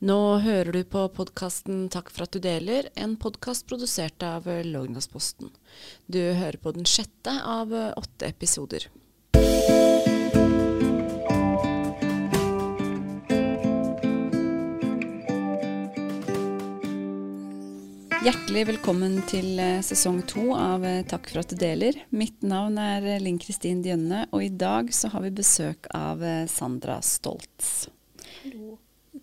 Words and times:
Nå 0.00 0.38
hører 0.40 0.72
du 0.72 0.80
på 0.88 1.02
podkasten 1.12 1.90
Takk 1.92 2.08
for 2.08 2.24
at 2.24 2.32
du 2.32 2.40
deler, 2.40 2.86
en 2.96 3.18
podkast 3.20 3.66
produsert 3.68 4.24
av 4.24 4.48
Lognasposten. 4.48 5.52
Du 6.08 6.22
hører 6.38 6.56
på 6.56 6.72
den 6.72 6.88
sjette 6.88 7.34
av 7.44 7.74
åtte 7.76 8.30
episoder. 8.32 8.88
Hjertelig 18.24 18.66
velkommen 18.72 19.20
til 19.28 19.60
eh, 19.60 19.78
sesong 19.84 20.24
to 20.28 20.50
av 20.56 20.84
eh, 20.88 21.04
Takk 21.08 21.28
for 21.28 21.44
at 21.44 21.52
du 21.52 21.60
deler. 21.60 22.06
Mitt 22.08 22.40
navn 22.40 22.80
er 22.80 23.04
eh, 23.04 23.20
Linn 23.20 23.40
Kristin 23.40 23.84
Djønne, 23.84 24.30
og 24.32 24.48
i 24.48 24.52
dag 24.52 24.92
så 24.96 25.12
har 25.12 25.28
vi 25.28 25.38
besøk 25.44 25.92
av 25.92 26.24
Sandra 26.48 27.02
Stoltz. 27.04 27.90
Hallo. 28.42 28.78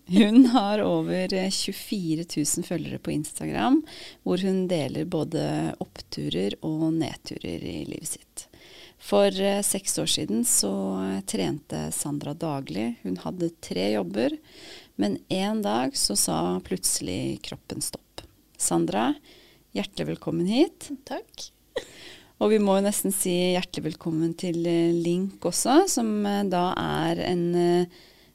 Hun 0.08 0.46
har 0.52 0.82
over 0.84 1.32
24 1.50 2.24
000 2.36 2.64
følgere 2.64 2.98
på 2.98 3.12
Instagram, 3.14 3.80
hvor 4.22 4.42
hun 4.44 4.66
deler 4.68 5.08
både 5.08 5.42
oppturer 5.80 6.58
og 6.64 6.90
nedturer 6.98 7.64
i 7.64 7.78
livet 7.88 8.16
sitt. 8.16 8.44
For 8.98 9.32
seks 9.64 9.94
år 10.02 10.10
siden 10.10 10.42
så 10.48 10.72
trente 11.30 11.86
Sandra 11.94 12.34
daglig. 12.34 12.98
Hun 13.04 13.16
hadde 13.22 13.52
tre 13.64 13.92
jobber, 13.94 14.34
men 15.00 15.20
en 15.32 15.62
dag 15.62 15.96
så 15.96 16.16
sa 16.18 16.38
plutselig 16.66 17.38
kroppen 17.46 17.80
stopp. 17.84 18.24
Sandra, 18.58 19.12
hjertelig 19.76 20.10
velkommen 20.16 20.50
hit. 20.50 20.90
Takk. 21.08 21.48
Og 22.42 22.52
vi 22.52 22.58
må 22.62 22.76
jo 22.78 22.84
nesten 22.86 23.14
si 23.14 23.32
hjertelig 23.54 23.92
velkommen 23.92 24.34
til 24.38 24.66
eh, 24.66 24.94
Link 24.94 25.46
også, 25.46 25.84
som 25.90 26.10
eh, 26.26 26.44
da 26.50 26.70
er 26.78 27.22
en 27.26 27.44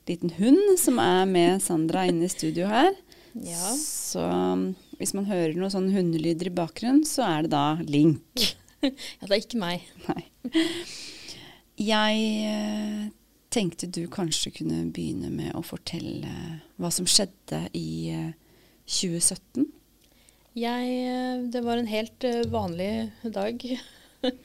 liten 0.09 0.33
hund 0.37 0.77
som 0.81 0.99
er 1.01 1.23
med 1.29 1.63
Sandra 1.63 2.05
inne 2.09 2.27
i 2.27 2.31
studio 2.31 2.67
her. 2.69 2.91
Ja. 3.33 3.73
Så 3.79 4.23
um, 4.23 4.67
hvis 4.99 5.15
man 5.17 5.29
hører 5.29 5.55
noen 5.57 5.73
sånne 5.73 5.95
hundelyder 5.95 6.51
i 6.51 6.55
bakgrunnen, 6.55 7.03
så 7.07 7.25
er 7.27 7.45
det 7.45 7.53
da 7.55 7.65
Link. 7.87 8.45
ja, 8.83 8.93
det 9.23 9.31
er 9.31 9.41
ikke 9.41 9.61
meg. 9.61 9.87
Nei. 10.09 10.25
Jeg 11.81 12.25
uh, 12.45 13.05
tenkte 13.53 13.89
du 13.89 14.03
kanskje 14.11 14.53
kunne 14.59 14.83
begynne 14.93 15.31
med 15.33 15.55
å 15.57 15.63
fortelle 15.65 16.59
hva 16.77 16.93
som 16.93 17.09
skjedde 17.09 17.65
i 17.77 17.89
uh, 18.13 18.31
2017. 18.89 19.65
Jeg, 20.53 20.85
eh, 20.85 21.41
det 21.49 21.63
var 21.65 21.79
en 21.81 21.89
helt 21.89 22.23
eh, 22.23 22.45
vanlig 22.49 23.11
dag. 23.23 23.67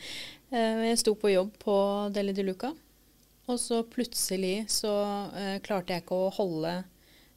Eh, 0.48 0.79
jeg 0.89 0.97
sto 0.97 1.12
på 1.12 1.29
jobb 1.29 1.51
på 1.61 1.73
Deli 2.09 2.33
de 2.33 2.41
Luca, 2.47 2.70
og 3.49 3.59
så 3.61 3.83
plutselig 3.89 4.69
så 4.73 4.93
eh, 5.37 5.57
klarte 5.65 5.95
jeg 5.95 6.05
ikke 6.05 6.19
å 6.19 6.33
holde 6.37 6.75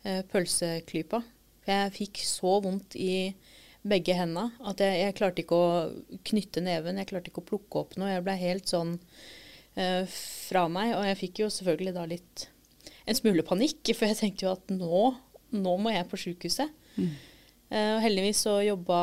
eh, 0.03 0.21
pølseklypa. 0.31 1.21
Jeg 1.67 1.93
fikk 1.95 2.21
så 2.25 2.57
vondt 2.63 2.97
i 2.99 3.33
begge 3.81 4.13
hendene 4.17 4.51
at 4.67 4.81
jeg, 4.83 4.97
jeg, 5.01 5.15
klarte 5.17 5.43
ikke 5.43 5.57
å 5.57 5.69
knytte 6.27 6.63
neven. 6.65 6.99
Jeg 7.01 7.09
klarte 7.11 7.31
ikke 7.31 7.43
å 7.43 7.49
plukke 7.53 7.83
opp 7.83 7.95
noe. 7.97 8.11
Jeg 8.11 8.25
ble 8.25 8.35
helt 8.41 8.71
sånn 8.71 8.97
eh, 9.79 10.03
fra 10.09 10.65
meg. 10.71 10.95
Og 10.97 11.07
jeg 11.07 11.21
fikk 11.21 11.43
jo 11.45 11.51
selvfølgelig 11.53 11.95
da 11.97 12.07
litt 12.09 12.47
en 13.07 13.17
smule 13.17 13.45
panikk, 13.47 13.93
for 13.95 14.09
jeg 14.09 14.19
tenkte 14.19 14.45
jo 14.45 14.53
at 14.53 14.73
nå, 14.73 15.05
nå 15.55 15.77
må 15.81 15.95
jeg 15.95 16.09
på 16.11 16.19
sjukehuset. 16.21 16.77
Mm. 16.91 17.11
og 17.71 18.01
heldigvis 18.03 18.41
så 18.43 18.57
jobba 18.67 18.99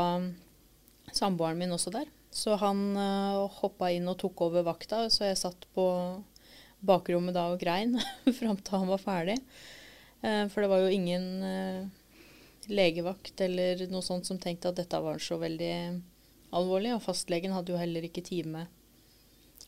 samboeren 1.16 1.58
min 1.58 1.72
også 1.72 1.92
der. 1.94 2.08
Så 2.30 2.56
han 2.60 2.96
uh, 2.96 3.02
eh, 3.02 3.58
hoppa 3.62 3.90
inn 3.94 4.08
og 4.10 4.18
tok 4.20 4.44
over 4.48 4.66
vakta, 4.66 5.06
så 5.12 5.28
jeg 5.28 5.40
satt 5.40 5.66
på 5.74 5.86
bakrommet 6.80 7.36
da 7.36 7.48
og 7.52 7.60
grein 7.60 7.96
fram 8.38 8.58
til 8.60 8.78
han 8.78 8.90
var 8.90 9.02
ferdig. 9.02 9.38
Uh, 10.22 10.46
for 10.52 10.62
det 10.62 10.70
var 10.72 10.84
jo 10.84 10.94
ingen 10.94 11.26
uh, 11.42 11.88
legevakt 12.68 13.40
eller 13.44 13.86
noe 13.92 14.04
sånt 14.04 14.28
som 14.28 14.40
tenkte 14.40 14.70
at 14.70 14.80
dette 14.80 15.00
var 15.02 15.22
så 15.22 15.38
veldig 15.40 15.74
alvorlig. 16.54 16.94
Og 16.96 17.04
fastlegen 17.04 17.54
hadde 17.56 17.74
jo 17.74 17.80
heller 17.80 18.06
ikke 18.08 18.26
time 18.26 18.66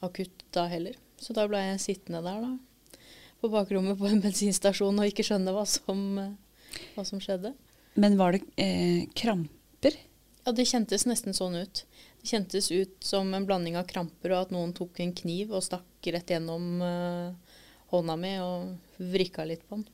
akutt 0.04 0.44
da 0.54 0.66
heller. 0.70 0.97
Så 1.20 1.37
da 1.37 1.47
ble 1.49 1.60
jeg 1.60 1.82
sittende 1.82 2.22
der 2.25 2.44
da, 2.44 3.00
på 3.41 3.50
bakrommet 3.53 3.99
på 4.00 4.09
en 4.09 4.22
bensinstasjon 4.25 5.00
og 5.00 5.10
ikke 5.10 5.26
skjønne 5.26 5.53
hva 5.53 5.66
som, 5.69 6.00
hva 6.94 7.04
som 7.04 7.20
skjedde. 7.20 7.53
Men 8.00 8.16
var 8.20 8.37
det 8.37 8.44
eh, 8.60 9.04
kramper? 9.16 9.97
Ja, 10.45 10.53
det 10.56 10.67
kjentes 10.69 11.06
nesten 11.09 11.37
sånn 11.37 11.59
ut. 11.61 11.84
Det 12.21 12.31
kjentes 12.31 12.71
ut 12.73 12.97
som 13.05 13.33
en 13.34 13.47
blanding 13.49 13.77
av 13.81 13.89
kramper 13.89 14.33
og 14.34 14.47
at 14.47 14.55
noen 14.55 14.73
tok 14.77 15.01
en 15.03 15.15
kniv 15.17 15.53
og 15.53 15.65
stakk 15.65 16.09
rett 16.15 16.33
gjennom 16.33 16.81
uh, 16.81 17.56
hånda 17.93 18.17
mi 18.21 18.33
og 18.43 19.03
vrikka 19.12 19.45
litt 19.49 19.67
på 19.69 19.81
den. 19.81 19.87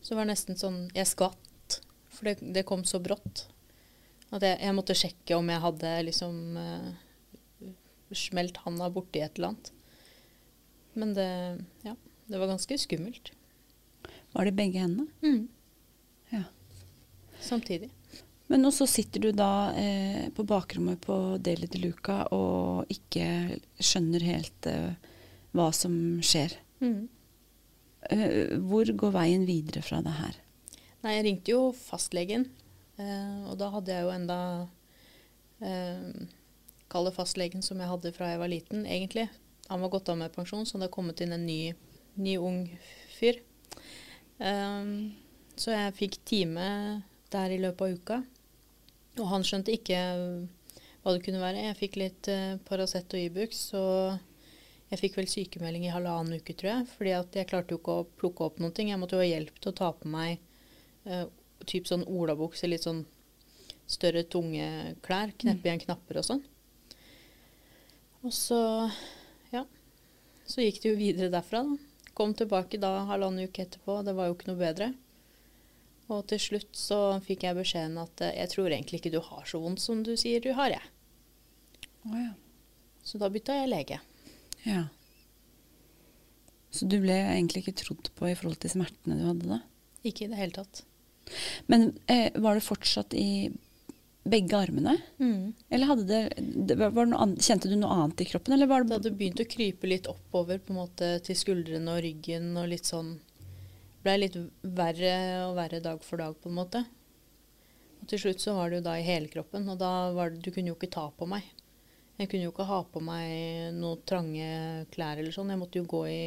Så 0.00 0.14
det 0.14 0.20
var 0.20 0.28
nesten 0.28 0.58
sånn 0.58 0.84
Jeg 0.94 1.10
skvatt, 1.10 1.80
for 2.14 2.30
det, 2.30 2.38
det 2.54 2.66
kom 2.68 2.84
så 2.86 3.00
brått. 3.02 3.48
At 4.30 4.42
jeg, 4.42 4.58
jeg, 4.62 4.74
måtte 4.74 4.98
sjekke 4.98 5.38
om 5.38 5.50
jeg 5.50 5.64
hadde 5.64 5.94
liksom 6.06 6.38
uh, 6.58 7.72
smelt 8.14 8.62
handa 8.64 8.90
borti 8.94 9.22
et 9.22 9.38
eller 9.38 9.54
annet. 9.54 9.72
Men 10.96 11.12
det, 11.14 11.30
ja, 11.84 11.96
det 12.30 12.40
var 12.40 12.54
ganske 12.54 12.78
skummelt. 12.80 13.34
Var 14.32 14.46
det 14.46 14.56
begge 14.56 14.82
hendene? 14.82 15.10
Mm 15.26 15.46
samtidig. 17.40 17.90
Men 18.46 18.62
nå 18.62 18.70
så 18.70 18.86
sitter 18.86 19.24
du 19.24 19.32
da 19.34 19.72
eh, 19.74 20.28
på 20.34 20.44
bakrommet 20.46 21.00
på 21.02 21.16
Deli 21.42 21.66
de 21.70 21.80
Luca 21.82 22.22
og 22.34 22.86
ikke 22.92 23.58
skjønner 23.82 24.22
helt 24.22 24.68
eh, 24.70 24.94
hva 25.56 25.72
som 25.74 25.94
skjer. 26.22 26.54
Mm. 26.78 27.08
Eh, 28.10 28.54
hvor 28.62 28.86
går 28.86 29.14
veien 29.16 29.46
videre 29.48 29.82
fra 29.82 29.98
det 30.04 30.14
her? 30.14 30.38
Nei, 31.02 31.16
jeg 31.16 31.26
ringte 31.26 31.52
jo 31.52 31.60
fastlegen, 31.74 32.46
eh, 33.00 33.42
og 33.50 33.58
da 33.60 33.72
hadde 33.74 33.94
jeg 33.94 34.06
jo 34.06 34.14
enda 34.14 34.38
eh, 35.62 36.06
Kalle 36.86 37.10
fastlegen 37.10 37.64
som 37.66 37.80
jeg 37.82 37.90
hadde 37.90 38.14
fra 38.14 38.30
jeg 38.30 38.38
var 38.38 38.50
liten, 38.52 38.84
egentlig. 38.86 39.26
Han 39.66 39.82
var 39.82 39.90
gått 39.96 40.08
av 40.12 40.20
med 40.20 40.30
pensjon, 40.34 40.62
så 40.62 40.78
det 40.78 40.86
hadde 40.86 40.94
kommet 40.94 41.20
inn 41.24 41.34
en 41.34 41.46
ny, 41.46 41.74
ny 42.14 42.36
ung 42.38 42.60
fyr. 43.16 43.40
Um, 44.38 45.16
så 45.58 45.72
jeg 45.72 45.96
fikk 45.98 46.18
time 46.28 46.68
der 47.34 47.50
i 47.50 47.58
løpet 47.58 47.82
av 47.82 47.96
uka. 47.98 48.20
Og 49.16 49.26
han 49.30 49.44
skjønte 49.46 49.74
ikke 49.74 49.98
hva 51.02 51.14
det 51.14 51.22
kunne 51.24 51.42
være. 51.42 51.64
Jeg 51.68 51.78
fikk 51.78 51.98
litt 52.00 52.30
uh, 52.32 52.56
Paracet 52.66 53.14
og 53.14 53.22
Ibux, 53.22 53.60
så 53.72 53.82
jeg 54.90 55.00
fikk 55.00 55.16
vel 55.18 55.28
sykemelding 55.30 55.86
i 55.86 55.92
halvannen 55.94 56.40
uke, 56.40 56.54
tror 56.58 56.72
jeg. 56.72 56.88
Fordi 56.96 57.14
jeg 57.14 57.50
klarte 57.50 57.74
jo 57.74 57.80
ikke 57.80 57.98
å 58.02 58.06
plukke 58.20 58.48
opp 58.48 58.60
noe. 58.62 58.74
Jeg 58.74 59.00
måtte 59.00 59.18
jo 59.18 59.24
ha 59.24 59.28
hjelp 59.28 59.60
til 59.60 59.72
å 59.72 59.78
ta 59.80 59.92
på 59.94 60.10
meg 60.12 60.42
uh, 61.08 61.24
typ 61.66 61.88
sånn 61.88 62.04
olabukse, 62.06 62.68
litt 62.68 62.86
sånn 62.86 63.04
større, 63.86 64.26
tunge 64.26 64.96
klær. 65.06 65.32
Kneppe 65.38 65.62
mm. 65.62 65.66
igjen 65.70 65.84
knapper 65.86 66.20
og 66.20 66.28
sånn. 66.28 66.44
Og 68.26 68.34
så, 68.34 68.60
ja. 69.52 69.62
Så 70.46 70.64
gikk 70.64 70.82
det 70.82 70.90
jo 70.90 70.98
videre 70.98 71.32
derfra, 71.32 71.62
da. 71.62 72.10
Kom 72.16 72.32
tilbake 72.34 72.80
da 72.80 73.04
halvannen 73.10 73.46
uke 73.46 73.66
etterpå. 73.66 74.00
Det 74.02 74.14
var 74.16 74.30
jo 74.30 74.36
ikke 74.36 74.50
noe 74.50 74.60
bedre. 74.60 74.94
Og 76.12 76.26
til 76.30 76.40
slutt 76.42 76.76
så 76.78 76.98
fikk 77.24 77.46
jeg 77.48 77.58
beskjeden 77.58 77.96
at 77.98 78.22
eh, 78.22 78.36
jeg 78.38 78.52
tror 78.52 78.70
egentlig 78.70 79.00
ikke 79.00 79.14
du 79.16 79.22
har 79.24 79.46
så 79.48 79.60
vondt 79.62 79.82
som 79.82 80.04
du 80.06 80.14
sier 80.18 80.42
du 80.42 80.52
har, 80.54 80.76
jeg. 80.76 80.92
Oh, 82.06 82.18
ja. 82.18 82.32
Så 83.06 83.18
da 83.22 83.30
bytta 83.32 83.56
jeg 83.58 83.72
lege. 83.72 84.00
Ja. 84.66 84.86
Så 86.70 86.86
du 86.90 86.98
ble 87.02 87.16
egentlig 87.24 87.64
ikke 87.64 87.78
trodd 87.82 88.10
på 88.18 88.30
i 88.30 88.36
forhold 88.38 88.60
til 88.62 88.74
smertene 88.76 89.18
du 89.18 89.26
hadde 89.26 89.50
da? 89.50 89.60
Ikke 90.06 90.26
i 90.26 90.30
det 90.30 90.38
hele 90.38 90.54
tatt. 90.54 90.84
Men 91.70 91.90
eh, 92.10 92.30
var 92.38 92.58
det 92.58 92.66
fortsatt 92.66 93.14
i 93.18 93.48
begge 94.26 94.58
armene? 94.58 94.96
Mm. 95.18 95.54
Eller 95.70 95.90
hadde 95.90 96.06
det, 96.06 96.20
det 96.68 96.76
annet, 96.78 97.42
Kjente 97.42 97.70
du 97.70 97.76
noe 97.78 97.94
annet 97.94 98.22
i 98.22 98.28
kroppen? 98.28 98.54
Eller 98.54 98.70
var 98.70 98.82
det, 98.82 98.90
det 98.90 98.98
hadde 99.00 99.14
begynt 99.18 99.42
å 99.42 99.48
krype 99.50 99.90
litt 99.90 100.10
oppover 100.10 100.60
på 100.62 100.74
en 100.74 100.80
måte 100.82 101.10
til 101.26 101.38
skuldrene 101.38 101.94
og 101.94 102.02
ryggen 102.04 102.52
og 102.58 102.70
litt 102.70 102.90
sånn 102.90 103.16
ble 104.04 104.16
litt 104.20 104.36
verre 104.62 105.14
og 105.46 105.56
verre 105.58 105.82
dag 105.84 106.02
for 106.04 106.20
dag, 106.22 106.36
på 106.40 106.50
en 106.50 106.58
måte. 106.58 106.82
Og 108.00 108.10
til 108.10 108.22
slutt 108.22 108.42
så 108.42 108.56
var 108.56 108.70
det 108.70 108.80
jo 108.80 108.86
da 108.86 108.96
i 108.98 109.06
hele 109.06 109.30
kroppen, 109.32 109.68
og 109.72 109.78
da 109.80 110.10
var 110.14 110.30
det 110.30 110.44
Du 110.44 110.52
kunne 110.52 110.72
jo 110.72 110.76
ikke 110.78 110.92
ta 110.92 111.08
på 111.10 111.28
meg. 111.30 111.46
Jeg 112.16 112.30
kunne 112.30 112.46
jo 112.46 112.52
ikke 112.52 112.68
ha 112.68 112.78
på 112.88 113.00
meg 113.04 113.74
noe 113.76 114.00
trange 114.08 114.86
klær 114.94 115.18
eller 115.20 115.34
sånn. 115.34 115.50
Jeg 115.52 115.60
måtte 115.60 115.80
jo 115.80 115.88
gå 115.90 116.06
i 116.08 116.22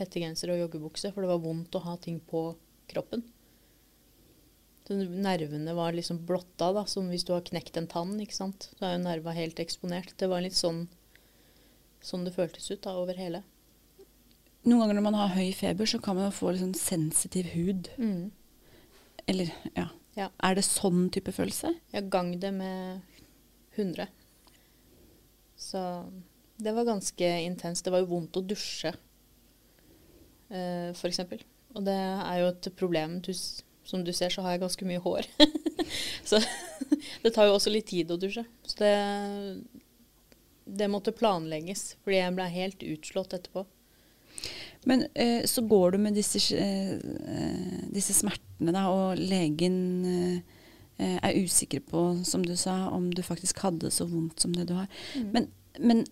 hettegenser 0.00 0.50
og 0.50 0.64
joggebukse, 0.64 1.12
for 1.12 1.22
det 1.22 1.30
var 1.30 1.44
vondt 1.44 1.78
å 1.78 1.84
ha 1.84 1.94
ting 2.02 2.18
på 2.26 2.48
kroppen. 2.90 3.22
Så 4.82 4.96
nervene 4.98 5.76
var 5.78 5.94
liksom 5.94 6.24
blotta, 6.26 6.72
da, 6.74 6.82
som 6.90 7.06
hvis 7.12 7.24
du 7.28 7.32
har 7.36 7.44
knekt 7.46 7.78
en 7.78 7.86
tann. 7.90 8.16
ikke 8.20 8.34
sant? 8.34 8.72
Da 8.80 8.88
er 8.88 8.96
jo 8.96 9.04
nerva 9.04 9.34
helt 9.36 9.62
eksponert. 9.62 10.16
Det 10.18 10.26
var 10.32 10.42
litt 10.42 10.58
sånn, 10.58 10.88
sånn 12.02 12.26
det 12.26 12.34
føltes 12.34 12.66
ut 12.72 12.82
da, 12.82 12.96
over 12.98 13.20
hele. 13.20 13.44
Noen 14.62 14.84
ganger 14.84 14.98
når 14.98 15.06
man 15.08 15.18
har 15.18 15.34
høy 15.34 15.50
feber, 15.58 15.88
så 15.90 15.98
kan 16.02 16.18
man 16.18 16.34
få 16.34 16.52
sånn 16.58 16.76
sensitiv 16.78 17.50
hud. 17.56 17.90
Mm. 17.98 18.30
Eller, 19.30 19.50
ja. 19.74 19.88
ja. 20.18 20.28
Er 20.42 20.58
det 20.58 20.66
sånn 20.66 21.08
type 21.14 21.34
følelse? 21.34 21.72
Ja, 21.94 22.02
gang 22.06 22.36
det 22.42 22.52
med 22.54 23.02
100. 23.74 24.06
Så 25.58 25.82
det 26.62 26.74
var 26.76 26.86
ganske 26.86 27.32
intenst. 27.42 27.84
Det 27.84 27.94
var 27.94 28.04
jo 28.04 28.12
vondt 28.12 28.38
å 28.38 28.44
dusje, 28.46 28.94
uh, 30.52 30.90
f.eks. 30.94 31.22
Og 31.72 31.84
det 31.86 31.98
er 31.98 32.40
jo 32.42 32.48
et 32.52 32.72
problem. 32.78 33.18
Du 33.24 33.32
som 33.84 34.04
du 34.04 34.12
ser, 34.14 34.30
så 34.30 34.44
har 34.44 34.54
jeg 34.54 34.62
ganske 34.62 34.86
mye 34.86 35.02
hår. 35.02 35.28
så 36.28 36.38
det 37.22 37.32
tar 37.34 37.48
jo 37.48 37.56
også 37.56 37.72
litt 37.72 37.90
tid 37.90 38.12
å 38.14 38.18
dusje. 38.20 38.44
Så 38.66 38.78
det, 38.78 38.94
det 40.66 40.90
måtte 40.92 41.14
planlegges, 41.14 41.96
fordi 42.04 42.20
jeg 42.20 42.36
ble 42.38 42.48
helt 42.52 42.86
utslått 42.94 43.34
etterpå. 43.38 43.66
Men 44.84 45.04
eh, 45.14 45.44
så 45.46 45.62
går 45.62 45.94
du 45.94 45.98
med 46.02 46.16
disse, 46.18 46.40
eh, 46.56 46.98
disse 47.94 48.16
smertene, 48.16 48.74
da, 48.74 48.88
og 48.90 49.20
legen 49.20 49.76
eh, 50.08 51.18
er 51.18 51.38
usikker 51.38 51.84
på, 51.86 52.02
som 52.26 52.44
du 52.46 52.54
sa, 52.58 52.88
om 52.90 53.10
du 53.14 53.22
faktisk 53.26 53.62
hadde 53.62 53.92
så 53.94 54.06
vondt 54.10 54.42
som 54.42 54.54
det 54.56 54.66
du 54.70 54.74
har. 54.78 54.90
Mm. 55.14 55.30
Men, 55.34 55.48
men 55.78 56.02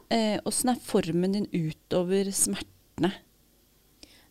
åssen 0.48 0.72
er 0.72 0.80
formen 0.82 1.36
din 1.36 1.50
utover 1.52 2.30
smertene? 2.34 3.12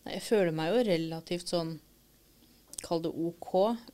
Jeg 0.09 0.25
føler 0.25 0.55
meg 0.55 0.73
jo 0.73 0.87
relativt 0.87 1.53
sånn 1.53 1.77
Kall 2.79 3.01
det 3.03 3.09
OK. 3.11 3.49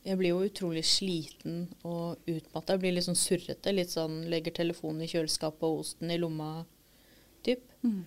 Jeg 0.06 0.14
blir 0.20 0.30
jo 0.30 0.44
utrolig 0.46 0.84
sliten 0.86 1.64
og 1.82 2.20
utmatta. 2.30 2.76
Jeg 2.76 2.82
blir 2.84 2.92
litt 2.94 3.08
sånn 3.08 3.18
surrete. 3.18 3.72
Litt 3.74 3.90
sånn 3.90 4.20
legger 4.30 4.54
telefonen 4.54 5.02
i 5.02 5.08
kjøleskapet 5.10 5.66
og 5.66 5.80
osten 5.80 6.12
i 6.14 6.18
lomma 6.22 6.50
typ. 7.42 7.64
Mm. 7.82 8.04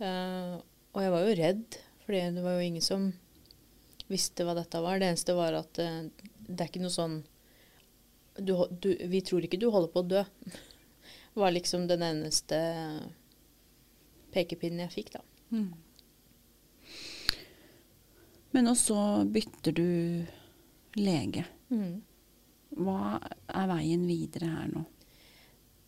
Uh, 0.00 0.56
og 0.90 1.02
jeg 1.04 1.12
var 1.14 1.26
jo 1.26 1.36
redd, 1.38 1.78
for 2.04 2.16
det 2.16 2.44
var 2.44 2.56
jo 2.56 2.66
ingen 2.66 2.84
som 2.84 3.10
visste 4.10 4.46
hva 4.46 4.56
dette 4.58 4.80
var. 4.82 4.98
Det 4.98 5.10
eneste 5.10 5.36
var 5.38 5.54
at 5.60 5.80
uh, 5.82 6.02
det 6.50 6.58
er 6.58 6.70
ikke 6.70 6.82
noe 6.82 6.94
sånn 6.94 7.20
du, 8.40 8.54
du, 8.82 8.90
Vi 9.10 9.20
tror 9.26 9.44
ikke 9.44 9.60
du 9.60 9.68
holder 9.70 9.92
på 9.92 10.02
å 10.02 10.10
dø. 10.16 10.24
Var 11.40 11.52
liksom 11.54 11.86
den 11.86 12.02
eneste 12.02 12.58
pekepinnen 14.34 14.82
jeg 14.86 14.94
fikk, 14.94 15.12
da. 15.14 15.22
Mm. 15.54 15.70
Men 18.50 18.70
også 18.70 18.96
bytter 19.30 19.74
du 19.76 19.90
lege. 20.98 21.44
Mm. 21.70 22.00
Hva 22.82 23.18
er 23.20 23.70
veien 23.70 24.06
videre 24.08 24.50
her 24.50 24.72
nå? 24.72 24.82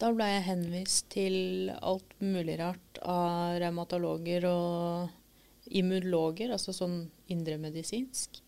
Da 0.02 0.08
ble 0.10 0.26
jeg 0.26 0.46
henvist 0.48 1.12
til 1.14 1.70
alt 1.78 2.16
mulig 2.18 2.56
rart 2.58 2.98
av 3.06 3.60
revmatologer 3.62 4.48
og 4.48 5.68
immunologer, 5.70 6.50
altså 6.50 6.74
sånn 6.74 7.04
indremedisinsk, 7.30 8.40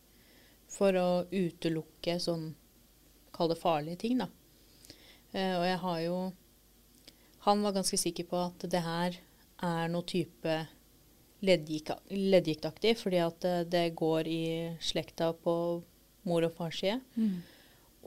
for 0.66 0.98
å 0.98 1.08
utelukke 1.30 2.18
sånn 2.18 2.52
Kall 3.34 3.50
det 3.50 3.58
farlige 3.58 3.98
ting, 3.98 4.20
da. 4.22 4.28
Eh, 5.34 5.54
og 5.58 5.64
jeg 5.66 5.78
har 5.82 5.96
jo 6.04 6.18
Han 7.46 7.64
var 7.66 7.74
ganske 7.74 7.98
sikker 7.98 8.28
på 8.30 8.38
at 8.38 8.66
det 8.70 8.82
her 8.82 9.16
er 9.62 9.90
noe 9.90 10.06
type 10.06 10.54
leddgiktaktig, 11.44 12.94
fordi 12.98 13.18
at 13.20 13.40
det, 13.42 13.56
det, 13.74 13.82
går 13.98 14.30
i 14.30 14.44
slekta 14.80 15.32
på 15.34 15.54
mor 16.24 16.46
og 16.46 16.54
fars 16.56 16.78
side. 16.80 17.00
Mm. 17.18 17.42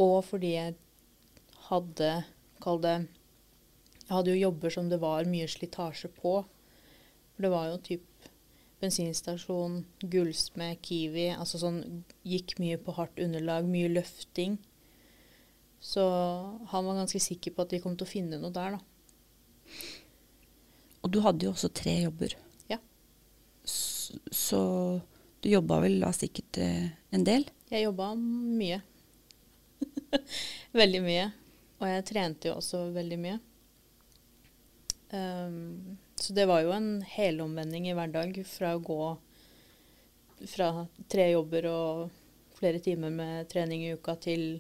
Og 0.04 0.18
fordi 0.26 0.56
jeg 0.56 0.78
hadde 1.68 2.12
Kall 2.64 2.82
det 2.82 2.98
Jeg 4.08 4.16
hadde 4.16 4.32
jo 4.34 4.46
jobber 4.48 4.72
som 4.72 4.88
det 4.90 5.02
var 5.04 5.28
mye 5.28 5.48
slitasje 5.52 6.10
på. 6.16 6.40
For 7.36 7.46
det 7.46 7.52
var 7.52 7.68
jo 7.70 7.80
typ 7.84 8.30
bensinstasjon, 8.82 9.82
gullsmed, 10.00 10.80
Kiwi. 10.86 11.28
Altså 11.36 11.60
sånn 11.62 11.82
Gikk 12.28 12.56
mye 12.62 12.80
på 12.80 12.96
hardt 12.96 13.20
underlag, 13.20 13.68
mye 13.68 13.92
løfting. 13.92 14.58
Så 15.84 16.04
han 16.72 16.88
var 16.88 17.02
ganske 17.02 17.20
sikker 17.22 17.54
på 17.54 17.66
at 17.66 17.74
de 17.74 17.82
kom 17.84 17.98
til 17.98 18.08
å 18.08 18.10
finne 18.10 18.40
noe 18.42 18.54
der, 18.56 18.78
da. 18.78 19.76
Og 21.04 21.12
du 21.14 21.20
hadde 21.24 21.46
jo 21.46 21.54
også 21.54 21.70
tre 21.76 21.94
jobber 22.02 22.34
Ja. 22.72 22.80
så 23.68 24.62
du 25.44 25.50
jobba 25.52 25.82
vel 25.84 26.00
da 26.02 26.10
sikkert 26.16 26.58
eh, 26.64 26.88
en 27.14 27.24
del? 27.28 27.46
Jeg 27.70 27.84
jobba 27.86 28.14
mye. 28.18 28.80
veldig 30.82 31.02
mye. 31.06 31.28
Og 31.78 31.86
jeg 31.92 32.06
trente 32.10 32.50
jo 32.50 32.56
også 32.58 32.88
veldig 32.96 33.20
mye. 33.22 33.38
Um, 35.12 35.98
så 36.20 36.34
det 36.36 36.48
var 36.50 36.64
jo 36.66 36.74
en 36.76 37.02
helomvending 37.08 37.88
i 37.88 37.96
hverdag 37.96 38.42
fra 38.48 38.74
å 38.76 38.84
gå 38.84 39.02
fra 40.52 40.86
tre 41.10 41.30
jobber 41.32 41.68
og 41.72 42.02
flere 42.58 42.82
timer 42.84 43.14
med 43.14 43.48
trening 43.50 43.86
i 43.86 43.94
uka 43.98 44.18
til 44.22 44.60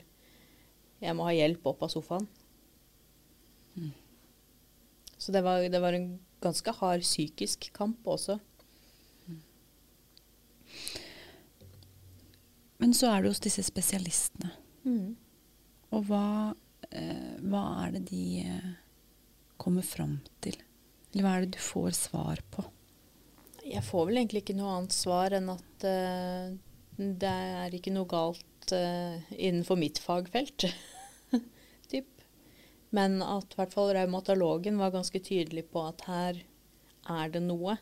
jeg 0.97 1.13
må 1.13 1.27
ha 1.27 1.33
hjelp 1.35 1.65
opp 1.69 1.83
av 1.85 1.91
sofaen. 1.93 2.25
Mm. 3.77 3.91
Så 5.17 5.33
det 5.33 5.43
var, 5.45 5.61
det 5.69 5.81
var 5.81 5.93
en 5.93 6.15
ganske 6.41 6.73
hard 6.79 7.05
psykisk 7.05 7.69
kamp 7.75 8.07
også. 8.07 8.39
Men 12.77 12.93
så 12.93 13.09
er 13.11 13.23
du 13.23 13.31
hos 13.31 13.41
disse 13.41 13.63
spesialistene. 13.65 14.51
Mm. 14.85 15.15
Og 15.97 16.03
hva, 16.09 16.53
eh, 16.91 17.37
hva, 17.41 17.63
er 17.83 17.95
det 17.95 18.03
de 18.11 18.25
eh, 18.45 18.67
kommer 19.59 19.85
fram 19.85 20.19
til? 20.43 20.57
Eller 21.11 21.25
hva 21.25 21.35
er 21.35 21.45
det 21.45 21.57
du 21.57 21.63
får 21.63 21.95
svar 21.97 22.41
på? 22.53 22.65
Jeg 23.67 23.83
får 23.83 24.07
vel 24.07 24.21
egentlig 24.21 24.43
ikke 24.45 24.55
noe 24.57 24.75
annet 24.77 24.95
svar 24.95 25.33
enn 25.35 25.49
at 25.51 25.87
uh, 25.87 26.53
det 26.97 27.33
er 27.61 27.75
ikke 27.75 27.93
noe 27.95 28.07
galt 28.09 28.71
uh, 28.75 29.17
innenfor 29.35 29.79
mitt 29.79 29.99
fagfelt. 30.03 30.67
typ. 31.91 32.07
Men 32.95 33.19
at 33.25 33.51
i 33.51 33.59
hvert 33.59 33.75
fall 33.75 33.91
reumatologen 33.97 34.79
var 34.79 34.95
ganske 34.95 35.19
tydelig 35.19 35.67
på 35.73 35.83
at 35.89 36.07
her 36.07 36.41
er 37.17 37.33
det 37.33 37.43
noe. 37.43 37.75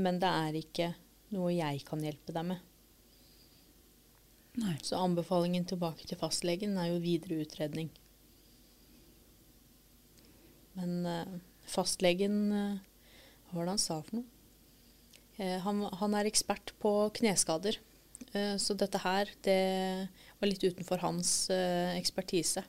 Men 0.00 0.20
det 0.22 0.32
er 0.32 0.60
ikke 0.62 0.92
noe 1.34 1.52
jeg 1.54 1.84
kan 1.86 2.02
hjelpe 2.04 2.34
deg 2.34 2.52
med. 2.52 2.66
Nei. 4.60 4.76
Så 4.82 4.98
anbefalingen 4.98 5.66
tilbake 5.68 6.08
til 6.08 6.18
fastlegen 6.18 6.78
er 6.80 6.90
jo 6.90 7.02
videre 7.02 7.44
utredning. 7.44 7.90
Men 10.80 11.06
uh, 11.06 11.38
fastlegen 11.68 12.36
uh, 12.52 12.76
Hva 13.48 13.58
var 13.60 13.68
det 13.68 13.76
han 13.76 13.82
sa 13.82 14.00
for 14.02 14.20
noe? 14.20 14.26
Uh, 15.40 15.56
han, 15.64 15.86
han, 16.02 16.16
er 16.18 16.28
ekspert 16.28 16.74
på 16.82 16.92
kneskader. 17.20 17.80
så 18.60 18.74
dette 18.78 18.98
her, 19.00 19.30
det 19.42 19.54
var 20.38 20.46
litt 20.46 20.62
utenfor 20.62 21.00
hans 21.02 21.48
ekspertise. 21.50 22.62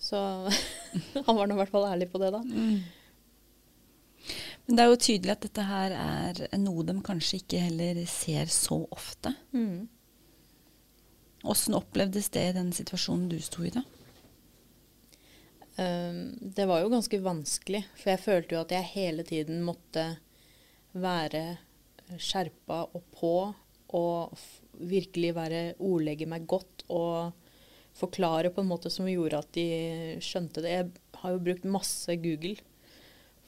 Så 0.00 0.16
han 1.26 1.36
var 1.36 1.50
nå 1.50 1.56
i 1.56 1.58
hvert 1.58 1.72
fall 1.74 1.88
ærlig 1.90 2.06
på 2.12 2.20
det, 2.22 2.30
da. 2.32 2.40
Mm. 2.46 2.78
Men 4.64 4.78
det 4.78 4.84
er 4.84 4.92
jo 4.92 5.00
tydelig 5.02 5.34
at 5.34 5.44
dette 5.44 5.66
her 5.66 5.96
er 5.98 6.60
noe 6.62 6.86
de 6.86 6.94
kanskje 7.04 7.40
ikke 7.42 7.64
heller 7.66 8.00
ser 8.08 8.48
så 8.54 8.78
ofte. 8.94 9.34
Mm. 9.50 9.90
Åssen 11.50 11.74
opplevdes 11.74 12.30
det 12.32 12.46
i 12.48 12.56
den 12.56 12.70
situasjonen 12.76 13.28
du 13.32 13.38
sto 13.42 13.66
i 13.66 13.74
da? 13.74 13.82
Um, 15.80 16.36
det 16.40 16.66
var 16.68 16.82
jo 16.82 16.92
ganske 16.92 17.20
vanskelig, 17.24 17.84
for 17.96 18.12
jeg 18.12 18.24
følte 18.24 18.56
jo 18.56 18.62
at 18.64 18.74
jeg 18.74 18.92
hele 18.92 19.24
tiden 19.24 19.62
måtte 19.64 20.04
være 20.92 21.44
skjerpa 22.20 22.82
og 22.90 23.04
på 23.14 23.34
og 23.96 24.42
virkelig 24.80 25.30
være 25.36 25.62
ordlegge 25.82 26.28
meg 26.30 26.46
godt 26.50 26.84
og 26.92 27.32
forklare 27.96 28.52
på 28.54 28.62
en 28.62 28.70
måte 28.70 28.90
som 28.92 29.08
gjorde 29.10 29.40
at 29.40 29.50
de 29.56 29.66
skjønte 30.22 30.62
det. 30.64 30.74
Jeg 30.74 31.20
har 31.22 31.34
jo 31.34 31.42
brukt 31.48 31.66
masse 31.68 32.16
Google. 32.22 32.56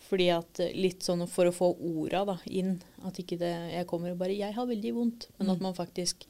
Fordi 0.02 0.26
at 0.34 0.60
Litt 0.74 1.04
sånn 1.06 1.22
for 1.30 1.48
å 1.48 1.54
få 1.54 1.70
orda 1.78 2.24
da, 2.32 2.34
inn. 2.50 2.74
At 3.06 3.20
ikke 3.22 3.38
det, 3.40 3.52
jeg 3.72 3.88
kommer 3.88 4.12
og 4.12 4.18
bare 4.20 4.34
'Jeg 4.34 4.54
har 4.56 4.66
veldig 4.66 4.92
vondt', 4.96 5.28
men 5.38 5.50
at 5.50 5.60
mm. 5.60 5.62
man 5.62 5.78
faktisk 5.78 6.26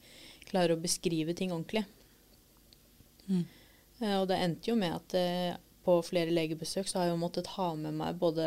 klarer 0.47 0.77
å 0.77 0.83
beskrive 0.83 1.35
ting 1.35 1.53
ordentlig. 1.53 1.85
Mm. 3.27 3.47
Eh, 4.03 4.17
og 4.21 4.29
det 4.29 4.39
endte 4.39 4.71
jo 4.71 4.77
med 4.77 4.95
at 4.95 5.15
eh, 5.15 5.57
på 5.85 5.99
flere 6.07 6.35
legebesøk 6.35 6.89
så 6.89 6.99
har 6.99 7.09
jeg 7.09 7.17
jo 7.17 7.23
måttet 7.23 7.53
ha 7.57 7.73
med 7.79 7.97
meg 7.99 8.19
både 8.21 8.47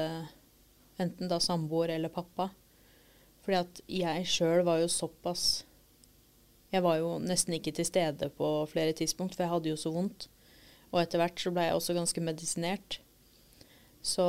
enten 1.01 1.31
da 1.31 1.39
samboer 1.43 1.95
eller 1.95 2.13
pappa. 2.13 2.49
Fordi 3.45 3.57
at 3.59 3.81
jeg 3.91 4.27
sjøl 4.29 4.63
var 4.65 4.81
jo 4.81 4.89
såpass 4.89 5.65
Jeg 6.73 6.81
var 6.83 6.97
jo 6.97 7.11
nesten 7.21 7.53
ikke 7.55 7.71
til 7.77 7.85
stede 7.87 8.27
på 8.35 8.47
flere 8.67 8.91
tidspunkt, 8.97 9.35
for 9.35 9.45
jeg 9.45 9.51
hadde 9.53 9.69
jo 9.69 9.77
så 9.79 9.91
vondt. 9.95 10.25
Og 10.91 10.97
etter 10.99 11.21
hvert 11.21 11.39
så 11.39 11.53
ble 11.53 11.67
jeg 11.67 11.77
også 11.77 11.95
ganske 11.95 12.23
medisinert. 12.25 12.97
Så 14.03 14.25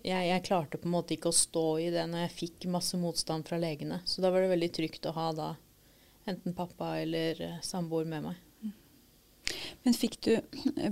jeg, 0.00 0.28
jeg, 0.30 0.44
klarte 0.46 0.78
på 0.80 0.88
en 0.88 0.94
måte 0.94 1.12
ikke 1.16 1.28
å 1.28 1.36
stå 1.36 1.66
i 1.82 1.90
det 1.92 2.06
når 2.08 2.24
jeg 2.24 2.36
fikk 2.36 2.68
masse 2.72 2.96
motstand 2.96 3.44
fra 3.48 3.58
legene. 3.60 4.00
Så 4.08 4.24
da 4.24 4.30
var 4.32 4.44
det 4.44 4.52
veldig 4.54 4.70
trygt 4.78 5.10
å 5.10 5.14
ha 5.18 5.28
da 5.36 5.48
enten 6.28 6.56
pappa 6.56 6.94
eller 7.02 7.42
eh, 7.42 7.60
samboer 7.64 8.08
med 8.08 8.30
meg. 8.30 8.47
Men 9.88 9.94
fikk 9.96 10.18
du, 10.20 10.34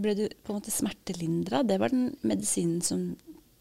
ble 0.00 0.14
du 0.16 0.22
på 0.40 0.54
en 0.54 0.56
måte 0.56 0.72
smertelindra? 0.72 1.58
Det 1.68 1.76
var 1.82 1.92
den 1.92 2.14
medisinen 2.24 2.78
som 2.80 3.10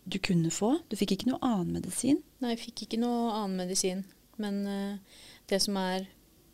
du 0.07 0.15
kunne 0.23 0.47
få? 0.47 0.77
Du 0.87 0.95
fikk 0.95 1.11
ikke 1.17 1.27
noe 1.27 1.41
annen 1.43 1.73
medisin? 1.75 2.21
Nei, 2.39 2.53
jeg 2.53 2.61
fikk 2.61 2.85
ikke 2.85 2.99
noe 3.01 3.33
annen 3.33 3.57
medisin. 3.59 4.05
Men 4.39 4.61
uh, 4.63 5.19
det 5.51 5.59
som 5.65 5.75
er 5.81 6.07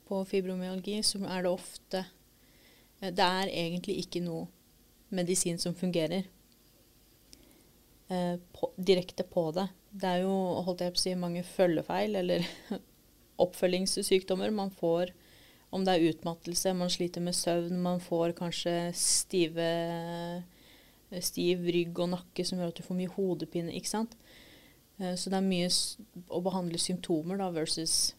på 0.10 0.24
fibromyalgi, 0.26 0.98
så 1.06 1.22
er 1.30 1.46
det 1.46 1.52
ofte 1.52 2.02
uh, 2.08 3.12
Det 3.14 3.28
er 3.28 3.54
egentlig 3.54 4.00
ikke 4.02 4.24
noe 4.26 4.50
medisin 5.14 5.62
som 5.62 5.78
fungerer 5.78 6.26
uh, 8.10 8.42
på, 8.58 8.74
direkte 8.82 9.30
på 9.30 9.52
det. 9.60 9.68
Det 9.94 10.10
er 10.10 10.24
jo 10.26 10.34
holdt 10.66 10.88
jeg 10.88 10.98
på 10.98 11.04
å 11.04 11.06
si, 11.06 11.14
mange 11.22 11.46
følgefeil, 11.46 12.18
eller 12.24 12.50
oppfølgingssykdommer 13.46 14.50
man 14.58 14.74
får 14.74 15.14
om 15.72 15.86
det 15.88 15.96
er 15.96 16.10
utmattelse, 16.12 16.74
man 16.76 16.92
sliter 16.92 17.24
med 17.24 17.36
søvn, 17.38 17.78
man 17.80 18.02
får 18.04 18.36
kanskje 18.36 18.76
stive, 18.98 19.68
stiv 21.24 21.64
rygg 21.72 22.02
og 22.04 22.12
nakke 22.12 22.46
som 22.48 22.60
gjør 22.60 22.74
at 22.74 22.82
du 22.82 22.86
får 22.86 23.00
mye 23.00 23.14
hodepine. 23.16 23.76
ikke 23.80 23.94
sant? 23.94 24.18
Eh, 25.00 25.16
så 25.16 25.32
det 25.32 25.40
er 25.40 25.48
mye 25.48 25.70
å 26.28 26.44
behandle 26.44 26.82
symptomer 26.82 27.40
da, 27.40 27.50
versus 27.56 28.14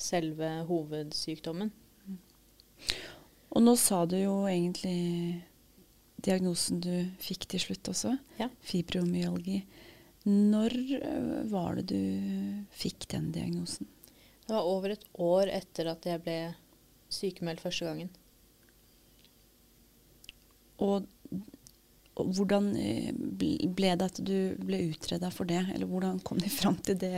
selve 0.00 0.52
hovedsykdommen. 0.68 1.72
Og 3.50 3.64
nå 3.64 3.74
sa 3.80 4.04
du 4.08 4.16
jo 4.20 4.34
egentlig 4.48 5.40
diagnosen 6.20 6.80
du 6.84 6.94
fikk 7.20 7.48
til 7.50 7.64
slutt 7.64 7.90
også. 7.92 8.14
Ja. 8.38 8.48
Fibromyalgi. 8.64 9.62
Når 10.28 10.76
øh, 11.00 11.36
var 11.50 11.80
det 11.80 11.88
du 11.90 12.66
fikk 12.76 13.08
den 13.12 13.30
diagnosen? 13.32 13.88
Det 14.44 14.52
var 14.52 14.68
over 14.68 14.92
et 14.92 15.06
år 15.16 15.50
etter 15.54 15.88
at 15.94 16.06
jeg 16.06 16.20
ble 16.24 16.40
sykemeldt 17.10 17.62
første 17.62 17.88
gangen. 17.88 18.10
Og, 20.80 21.04
og 22.16 22.32
hvordan 22.36 22.70
øh, 22.72 23.10
ble 23.76 23.94
det 24.00 24.08
at 24.08 24.20
du 24.24 24.56
ble 24.64 24.82
utreda 24.90 25.30
for 25.34 25.48
det? 25.48 25.62
Eller 25.74 25.88
hvordan 25.90 26.20
kom 26.24 26.40
de 26.40 26.50
fram 26.52 26.78
til 26.80 26.98
det? 27.00 27.12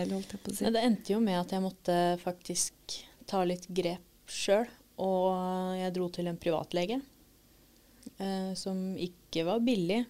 Si? 0.48 0.64
Ja, 0.64 0.72
det 0.74 0.82
endte 0.82 1.14
jo 1.14 1.22
med 1.22 1.38
at 1.38 1.54
jeg 1.54 1.64
måtte 1.64 1.98
faktisk 2.22 2.98
ta 3.30 3.44
litt 3.46 3.68
grep 3.70 4.30
sjøl. 4.30 4.66
Og 5.02 5.78
jeg 5.78 5.94
dro 5.96 6.08
til 6.12 6.28
en 6.28 6.38
privatlege 6.38 6.98
eh, 8.18 8.52
som 8.58 8.92
ikke 9.00 9.46
var 9.48 9.62
billig. 9.64 10.02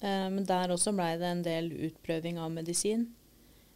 Eh, 0.00 0.28
men 0.30 0.44
der 0.46 0.72
også 0.72 0.94
blei 0.96 1.14
det 1.20 1.32
en 1.32 1.44
del 1.44 1.72
utprøving 1.88 2.38
av 2.40 2.52
medisin. 2.54 3.08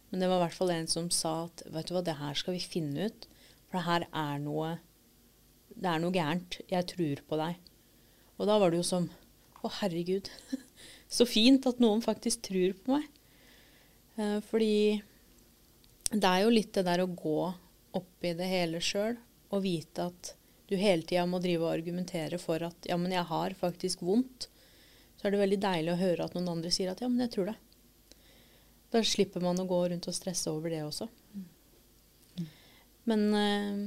Men 0.09 0.21
det 0.21 0.29
var 0.29 0.39
i 0.39 0.45
hvert 0.45 0.57
fall 0.57 0.71
en 0.75 0.89
som 0.89 1.09
sa 1.13 1.33
at 1.47 1.65
vet 1.73 1.89
du 1.89 1.95
hva, 1.95 2.03
det 2.05 2.19
her 2.19 2.37
skal 2.37 2.55
vi 2.55 2.63
finne 2.63 3.09
ut. 3.09 3.27
For 3.67 3.79
det 3.79 3.87
her 3.87 4.07
er 4.07 4.41
noe 4.43 4.75
Det 5.73 5.89
er 5.89 6.01
noe 6.01 6.13
gærent. 6.13 6.59
Jeg 6.69 6.87
tror 6.93 7.23
på 7.29 7.39
deg. 7.39 7.57
Og 8.37 8.49
da 8.49 8.59
var 8.61 8.73
det 8.73 8.81
jo 8.81 8.87
som 8.87 9.09
Å, 9.63 9.69
herregud. 9.79 10.27
Så 11.15 11.27
fint 11.29 11.63
at 11.69 11.79
noen 11.79 12.01
faktisk 12.03 12.41
tror 12.49 12.73
på 12.83 12.97
meg. 12.97 13.05
Eh, 14.19 14.39
fordi 14.43 15.01
det 16.11 16.29
er 16.29 16.43
jo 16.43 16.53
litt 16.53 16.73
det 16.75 16.85
der 16.85 17.03
å 17.03 17.09
gå 17.09 17.37
opp 17.93 18.25
i 18.25 18.33
det 18.37 18.49
hele 18.49 18.81
sjøl 18.83 19.15
og 19.53 19.63
vite 19.63 20.09
at 20.09 20.33
du 20.69 20.75
hele 20.79 21.05
tida 21.05 21.25
må 21.29 21.39
drive 21.41 21.67
og 21.67 21.73
argumentere 21.73 22.39
for 22.41 22.63
at 22.65 22.87
ja, 22.89 22.97
men 22.97 23.13
jeg 23.13 23.25
har 23.29 23.55
faktisk 23.57 24.01
vondt. 24.05 24.49
Så 25.17 25.27
er 25.27 25.33
det 25.33 25.43
veldig 25.43 25.59
deilig 25.61 25.93
å 25.93 25.99
høre 26.01 26.25
at 26.25 26.35
noen 26.35 26.51
andre 26.55 26.71
sier 26.73 26.91
at 26.91 27.03
ja, 27.03 27.09
men 27.11 27.23
jeg 27.25 27.33
tror 27.35 27.51
det. 27.51 27.57
Da 28.93 29.01
slipper 29.05 29.43
man 29.43 29.61
å 29.61 29.67
gå 29.69 29.79
rundt 29.89 30.07
og 30.09 30.15
stresse 30.15 30.51
over 30.51 30.73
det 30.73 30.83
også. 30.85 31.07
Men 33.09 33.23
eh, 33.37 33.79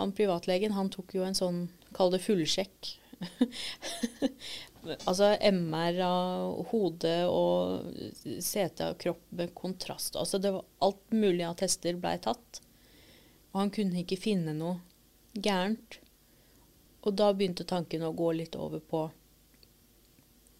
han 0.00 0.14
privatlegen 0.16 0.72
han 0.72 0.90
tok 0.92 1.14
jo 1.18 1.26
en 1.26 1.36
sånn, 1.36 1.66
kall 1.96 2.12
det 2.14 2.22
fullsjekk. 2.24 2.94
altså 5.10 5.34
MR 5.50 6.00
av 6.06 6.70
hodet 6.70 7.18
og 7.28 7.90
CT 8.24 8.84
av 8.86 8.96
kropp 9.02 9.26
med 9.36 9.52
kontrast. 9.56 10.16
Altså 10.16 10.40
det 10.40 10.54
var 10.56 10.64
alt 10.86 11.12
mulig 11.12 11.44
av 11.46 11.58
tester 11.60 11.98
blei 12.00 12.16
tatt. 12.22 12.62
Og 13.52 13.60
han 13.64 13.74
kunne 13.74 14.00
ikke 14.02 14.20
finne 14.20 14.54
noe 14.56 14.78
gærent. 15.34 16.00
Og 17.04 17.16
da 17.16 17.30
begynte 17.32 17.68
tanken 17.68 18.04
å 18.04 18.14
gå 18.16 18.32
litt 18.36 18.56
over 18.56 18.80
på 18.80 19.04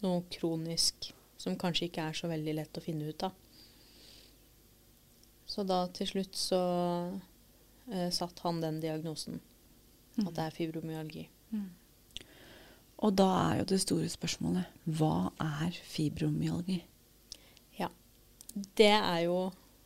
noe 0.05 0.23
kronisk 0.33 1.11
som 1.41 1.57
kanskje 1.61 1.89
ikke 1.89 2.05
er 2.09 2.17
så 2.17 2.29
veldig 2.29 2.55
lett 2.57 2.77
å 2.77 2.85
finne 2.85 3.09
ut 3.09 3.25
av. 3.25 3.33
Så 5.51 5.65
da 5.67 5.83
til 5.93 6.07
slutt 6.07 6.37
så 6.39 6.61
eh, 7.93 8.09
satt 8.15 8.39
han 8.45 8.61
den 8.63 8.81
diagnosen. 8.83 9.41
At 10.21 10.35
det 10.37 10.45
er 10.47 10.57
fibromyalgi. 10.57 11.27
Og 13.01 13.15
da 13.17 13.29
er 13.47 13.61
jo 13.61 13.69
det 13.71 13.81
store 13.81 14.09
spørsmålet 14.13 14.81
hva 14.99 15.31
er 15.41 15.77
fibromyalgi? 15.89 16.81
Ja. 17.79 17.89
Det 18.77 18.93
er 18.93 19.21
jo 19.25 19.39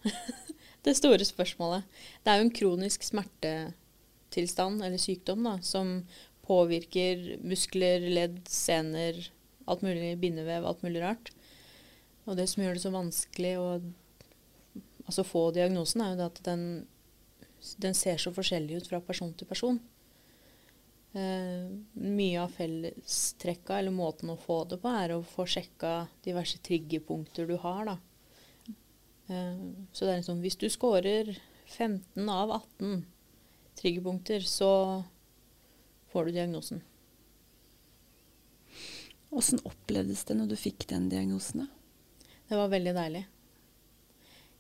det 0.87 0.97
store 0.99 1.25
spørsmålet. 1.27 1.87
Det 2.25 2.33
er 2.33 2.41
jo 2.41 2.49
en 2.49 2.57
kronisk 2.59 3.07
smertetilstand 3.07 4.83
eller 4.83 5.01
sykdom 5.01 5.47
da, 5.47 5.59
som 5.63 6.01
påvirker 6.45 7.39
muskler, 7.47 8.03
ledd, 8.13 8.43
sener, 8.51 9.23
alt 9.71 9.85
mulig 9.87 10.17
bindevev, 10.21 10.67
alt 10.67 10.83
mulig 10.85 11.05
rart. 11.05 11.31
Og 12.27 12.37
det 12.37 12.49
som 12.51 12.65
gjør 12.65 12.77
det 12.77 12.83
så 12.85 12.93
vanskelig 12.93 13.55
å 13.61 13.69
altså 15.05 15.25
få 15.27 15.51
diagnosen, 15.55 16.03
er 16.03 16.13
jo 16.13 16.21
det 16.21 16.29
at 16.33 16.43
den, 16.47 16.67
den 17.81 17.97
ser 17.97 18.21
så 18.21 18.33
forskjellig 18.35 18.83
ut 18.83 18.89
fra 18.91 19.01
person 19.05 19.33
til 19.35 19.49
person. 19.49 19.81
Eh, 21.15 21.71
mye 21.95 22.41
av 22.43 22.55
fellestrekka, 22.57 23.79
eller 23.79 23.95
måten 23.95 24.33
å 24.33 24.41
få 24.41 24.65
det 24.71 24.81
på, 24.83 24.91
er 24.91 25.15
å 25.15 25.23
få 25.23 25.47
sjekka 25.47 26.09
diverse 26.27 26.59
triggerpunkter 26.67 27.47
du 27.47 27.55
har, 27.63 27.93
da. 27.93 27.99
Eh, 29.31 29.61
så 29.93 30.05
det 30.05 30.13
er 30.13 30.19
liksom 30.21 30.43
Hvis 30.43 30.59
du 30.61 30.67
scorer 30.69 31.31
15 31.67 32.29
av 32.29 32.51
18 32.59 33.05
triggerpunkter, 33.79 34.41
så 34.41 35.05
får 36.11 36.27
du 36.27 36.33
diagnosen. 36.33 36.83
Åssen 39.35 39.63
opplevdes 39.67 40.27
det 40.27 40.37
når 40.39 40.53
du 40.53 40.57
fikk 40.59 40.87
den 40.91 41.09
diagnosen? 41.11 41.65
da? 41.65 42.27
Det 42.49 42.59
var 42.59 42.69
veldig 42.75 42.93
deilig. 42.95 43.25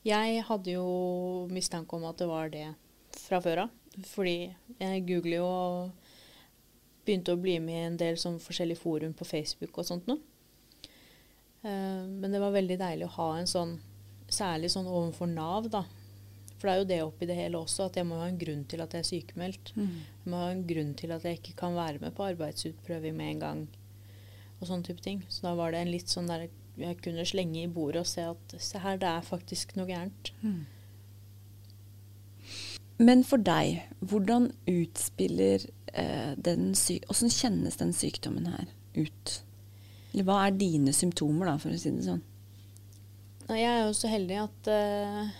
Jeg 0.04 0.40
hadde 0.48 0.72
jo 0.74 0.86
mistanke 1.52 1.96
om 1.96 2.06
at 2.08 2.18
det 2.20 2.26
var 2.28 2.50
det 2.52 2.66
fra 3.18 3.40
før 3.44 3.66
av. 3.66 3.80
Fordi 4.10 4.36
jeg 4.80 5.06
googler 5.06 5.38
jo 5.38 5.48
og 5.48 6.12
begynte 7.04 7.34
å 7.34 7.40
bli 7.40 7.58
med 7.62 7.76
i 7.76 7.88
en 7.88 7.98
del 8.00 8.16
sånn 8.20 8.40
forskjellige 8.42 8.80
forum 8.80 9.12
på 9.16 9.26
Facebook 9.28 9.76
og 9.78 9.86
sånt 9.88 10.08
noe. 10.10 10.18
Eh, 11.64 12.06
men 12.08 12.32
det 12.32 12.40
var 12.42 12.54
veldig 12.54 12.78
deilig 12.80 13.08
å 13.10 13.16
ha 13.18 13.28
en 13.38 13.50
sånn, 13.50 13.76
særlig 14.32 14.72
sånn 14.72 14.88
overfor 14.88 15.30
Nav, 15.30 15.68
da. 15.72 15.84
For 16.56 16.68
det 16.68 16.74
er 16.74 16.80
jo 16.80 16.88
det 16.88 17.00
oppi 17.04 17.28
det 17.28 17.36
hele 17.36 17.60
også, 17.60 17.90
at 17.90 17.98
jeg 18.00 18.08
må 18.08 18.18
ha 18.22 18.26
en 18.30 18.40
grunn 18.40 18.64
til 18.64 18.80
at 18.80 18.94
jeg 18.96 19.04
er 19.04 19.08
sykemeldt. 19.10 19.74
Jeg 20.24 20.32
må 20.32 20.40
ha 20.40 20.50
en 20.50 20.66
grunn 20.66 20.94
til 20.96 21.12
at 21.12 21.24
jeg 21.28 21.40
ikke 21.40 21.56
kan 21.60 21.74
være 21.76 22.00
med 22.00 22.14
på 22.16 22.24
arbeidsutprøving 22.24 23.16
med 23.18 23.34
en 23.34 23.42
gang. 23.42 23.64
Og 24.60 24.68
sånne 24.70 24.86
type 24.86 25.04
ting. 25.04 25.20
Så 25.28 25.44
da 25.44 25.52
var 25.58 25.72
det 25.74 25.82
en 25.84 25.92
litt 25.92 26.08
sånn 26.08 26.30
der 26.30 26.46
jeg 26.80 26.96
kunne 27.04 27.26
slenge 27.28 27.60
i 27.62 27.70
bordet 27.70 28.00
og 28.00 28.08
se 28.08 28.24
at 28.26 28.54
se 28.58 28.80
her, 28.80 28.96
det 28.98 29.06
er 29.06 29.26
faktisk 29.28 29.76
noe 29.76 29.86
gærent. 29.86 30.32
Men 33.02 33.24
for 33.26 33.42
deg, 33.42 33.82
hvordan 34.06 34.52
utspiller 34.70 35.64
eh, 35.92 36.34
den 36.38 36.70
Hvordan 36.74 37.32
kjennes 37.34 37.80
den 37.80 37.90
sykdommen 37.96 38.46
her 38.52 38.68
ut? 38.94 39.40
Eller 40.12 40.28
hva 40.28 40.44
er 40.44 40.54
dine 40.54 40.94
symptomer, 40.94 41.48
da, 41.50 41.56
for 41.58 41.74
å 41.74 41.80
si 41.80 41.90
det 41.90 42.06
sånn? 42.06 42.22
Jeg 43.50 43.66
er 43.66 43.82
jo 43.82 43.96
så 43.98 44.08
heldig 44.08 44.38
at 44.44 44.70
eh, 44.72 45.34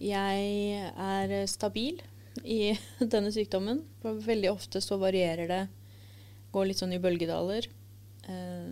jeg 0.00 0.78
er 0.94 1.34
stabil 1.50 1.98
i 2.46 2.60
denne 3.14 3.32
sykdommen. 3.34 3.82
For 4.04 4.22
veldig 4.24 4.52
ofte 4.52 4.82
så 4.84 5.00
varierer 5.02 5.50
det. 5.50 5.60
Går 6.54 6.70
litt 6.70 6.80
sånn 6.80 6.94
i 6.94 7.02
bølgedaler. 7.02 7.66
Eh, 8.30 8.70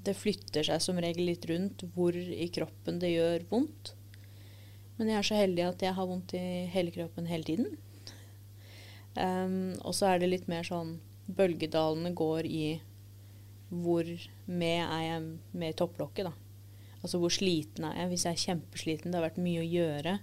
det 0.00 0.16
flytter 0.16 0.64
seg 0.64 0.80
som 0.80 1.00
regel 1.02 1.26
litt 1.28 1.44
rundt 1.50 1.84
hvor 1.94 2.14
i 2.16 2.46
kroppen 2.54 3.02
det 3.02 3.16
gjør 3.16 3.44
vondt. 3.50 3.96
Men 5.00 5.08
jeg 5.08 5.16
er 5.18 5.26
så 5.30 5.38
heldig 5.38 5.64
at 5.64 5.82
jeg 5.86 5.96
har 5.96 6.08
vondt 6.10 6.34
i 6.36 6.42
hele 6.74 6.92
kroppen 6.92 7.28
hele 7.30 7.46
tiden. 7.48 7.70
Um, 9.16 9.72
og 9.80 9.96
så 9.96 10.10
er 10.12 10.20
det 10.20 10.28
litt 10.30 10.46
mer 10.50 10.62
sånn 10.66 10.98
Bølgedalene 11.30 12.12
går 12.14 12.46
i 12.46 12.64
hvor 13.70 14.06
med 14.50 14.80
er 14.82 15.02
jeg 15.06 15.24
med 15.54 15.72
i 15.72 15.76
topplokket, 15.78 16.26
da. 16.26 16.32
Altså 17.00 17.20
hvor 17.22 17.30
sliten 17.32 17.86
er 17.86 18.00
jeg. 18.00 18.10
Hvis 18.10 18.24
jeg 18.26 18.36
er 18.36 18.44
kjempesliten, 18.44 19.10
det 19.12 19.18
har 19.20 19.28
vært 19.28 19.42
mye 19.42 19.62
å 19.62 19.66
gjøre, 19.66 20.14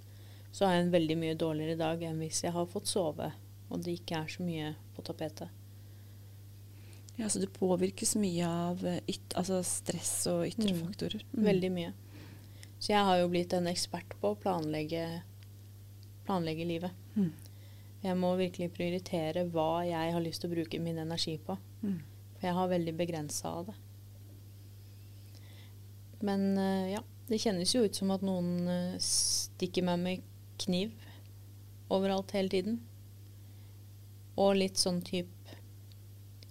så 0.51 0.67
har 0.67 0.75
jeg 0.77 0.85
en 0.85 0.95
veldig 0.95 1.17
mye 1.19 1.37
dårligere 1.39 1.77
dag 1.79 2.03
enn 2.03 2.19
hvis 2.21 2.43
jeg 2.43 2.53
har 2.55 2.67
fått 2.69 2.91
sove 2.91 3.31
og 3.67 3.83
det 3.83 3.97
ikke 3.99 4.21
er 4.21 4.29
så 4.31 4.43
mye 4.45 4.73
på 4.95 5.03
tapetet. 5.05 5.49
Ja, 7.17 7.29
Så 7.29 7.39
det 7.41 7.49
påvirkes 7.55 8.15
mye 8.19 8.45
av 8.45 8.83
yt 9.09 9.33
altså 9.35 9.63
stress 9.65 10.27
og 10.29 10.45
ytre 10.47 10.69
Mm. 10.73 10.83
faktorer? 10.85 11.23
Veldig 11.33 11.71
mye. 11.73 11.93
Så 12.77 12.93
jeg 12.93 13.03
har 13.07 13.19
jo 13.19 13.29
blitt 13.31 13.53
en 13.57 13.69
ekspert 13.69 14.13
på 14.21 14.33
å 14.33 14.39
planlegge, 14.39 15.03
planlegge 16.27 16.67
livet. 16.69 17.03
Mm. 17.17 17.31
Jeg 18.03 18.19
må 18.21 18.35
virkelig 18.37 18.69
prioritere 18.75 19.47
hva 19.49 19.81
jeg 19.87 20.13
har 20.13 20.23
lyst 20.23 20.43
til 20.43 20.51
å 20.51 20.55
bruke 20.55 20.79
min 20.81 21.01
energi 21.01 21.35
på. 21.41 21.57
Mm. 21.81 21.99
For 22.37 22.49
jeg 22.49 22.57
har 22.59 22.73
veldig 22.73 22.93
begrensa 22.99 23.53
av 23.59 23.71
det. 23.71 23.77
Men 26.27 26.57
eh, 26.57 26.93
ja, 26.93 27.01
det 27.29 27.41
kjennes 27.41 27.73
jo 27.73 27.83
ut 27.85 27.97
som 27.97 28.13
at 28.13 28.25
noen 28.25 28.69
eh, 28.69 28.99
stikker 29.03 29.85
meg 29.89 30.03
med 30.03 30.29
kniv 30.61 30.93
overalt 31.93 32.33
hele 32.37 32.53
tiden. 32.53 32.79
Og 34.37 34.57
litt 34.59 34.77
sånn 34.77 35.01
type 35.01 35.33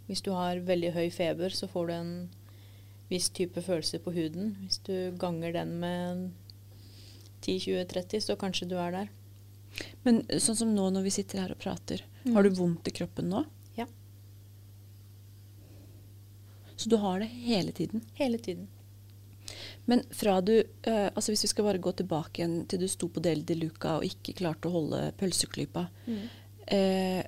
Hvis 0.06 0.23
du 0.23 0.33
har 0.35 0.59
veldig 0.62 0.92
høy 0.95 1.09
feber, 1.11 1.50
så 1.50 1.66
får 1.71 1.87
du 1.87 1.92
en 1.95 2.11
viss 3.11 3.29
type 3.31 3.63
følelse 3.63 3.99
på 4.03 4.13
huden. 4.15 4.57
Hvis 4.65 4.81
du 4.87 5.13
ganger 5.19 5.53
den 5.53 5.79
med 5.81 6.31
10-20-30, 7.43 8.21
så 8.25 8.37
kanskje 8.37 8.69
du 8.69 8.77
er 8.81 8.91
der. 8.93 9.09
Men 10.05 10.23
sånn 10.41 10.57
som 10.57 10.73
nå 10.75 10.89
når 10.91 11.03
vi 11.05 11.11
sitter 11.11 11.41
her 11.45 11.51
og 11.53 11.59
prater, 11.63 12.03
Mm. 12.25 12.35
har 12.35 12.43
du 12.43 12.51
vondt 12.51 12.89
i 12.89 12.91
kroppen 12.91 13.29
nå? 13.31 13.45
Ja. 13.77 13.87
Så 16.77 16.89
du 16.91 16.97
har 16.97 17.21
det 17.21 17.29
hele 17.29 17.73
tiden. 17.73 18.03
Hele 18.15 18.39
tiden. 18.39 18.67
Men 19.87 20.03
fra 20.11 20.41
du 20.43 20.57
eh, 20.83 21.11
Altså 21.15 21.31
hvis 21.33 21.45
vi 21.45 21.49
skal 21.53 21.65
bare 21.69 21.79
gå 21.79 21.93
tilbake 21.95 22.41
igjen 22.43 22.67
til 22.69 22.81
du 22.83 22.89
sto 22.91 23.07
på 23.09 23.23
Del 23.23 23.45
de 23.47 23.55
Luca 23.55 23.97
og 24.01 24.05
ikke 24.09 24.35
klarte 24.35 24.67
å 24.69 24.73
holde 24.75 25.13
pølseklypa, 25.21 25.87
Mm. 26.07 26.29
eh, 26.67 27.23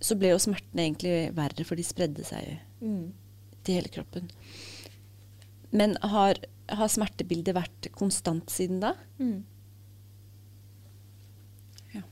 så 0.00 0.16
ble 0.18 0.30
jo 0.32 0.38
smertene 0.42 0.82
egentlig 0.90 1.32
verre, 1.34 1.64
for 1.64 1.76
de 1.76 1.82
spredde 1.84 2.24
seg 2.24 2.58
Mm. 2.82 3.12
til 3.62 3.74
hele 3.74 3.88
kroppen. 3.88 4.28
Men 5.74 5.96
har, 6.02 6.36
har 6.68 6.90
smertebildet 6.92 7.56
vært 7.56 7.88
konstant 7.96 8.52
siden 8.52 8.82
da? 8.82 8.92
Mm. 9.16 9.38
Ja. 11.94 12.02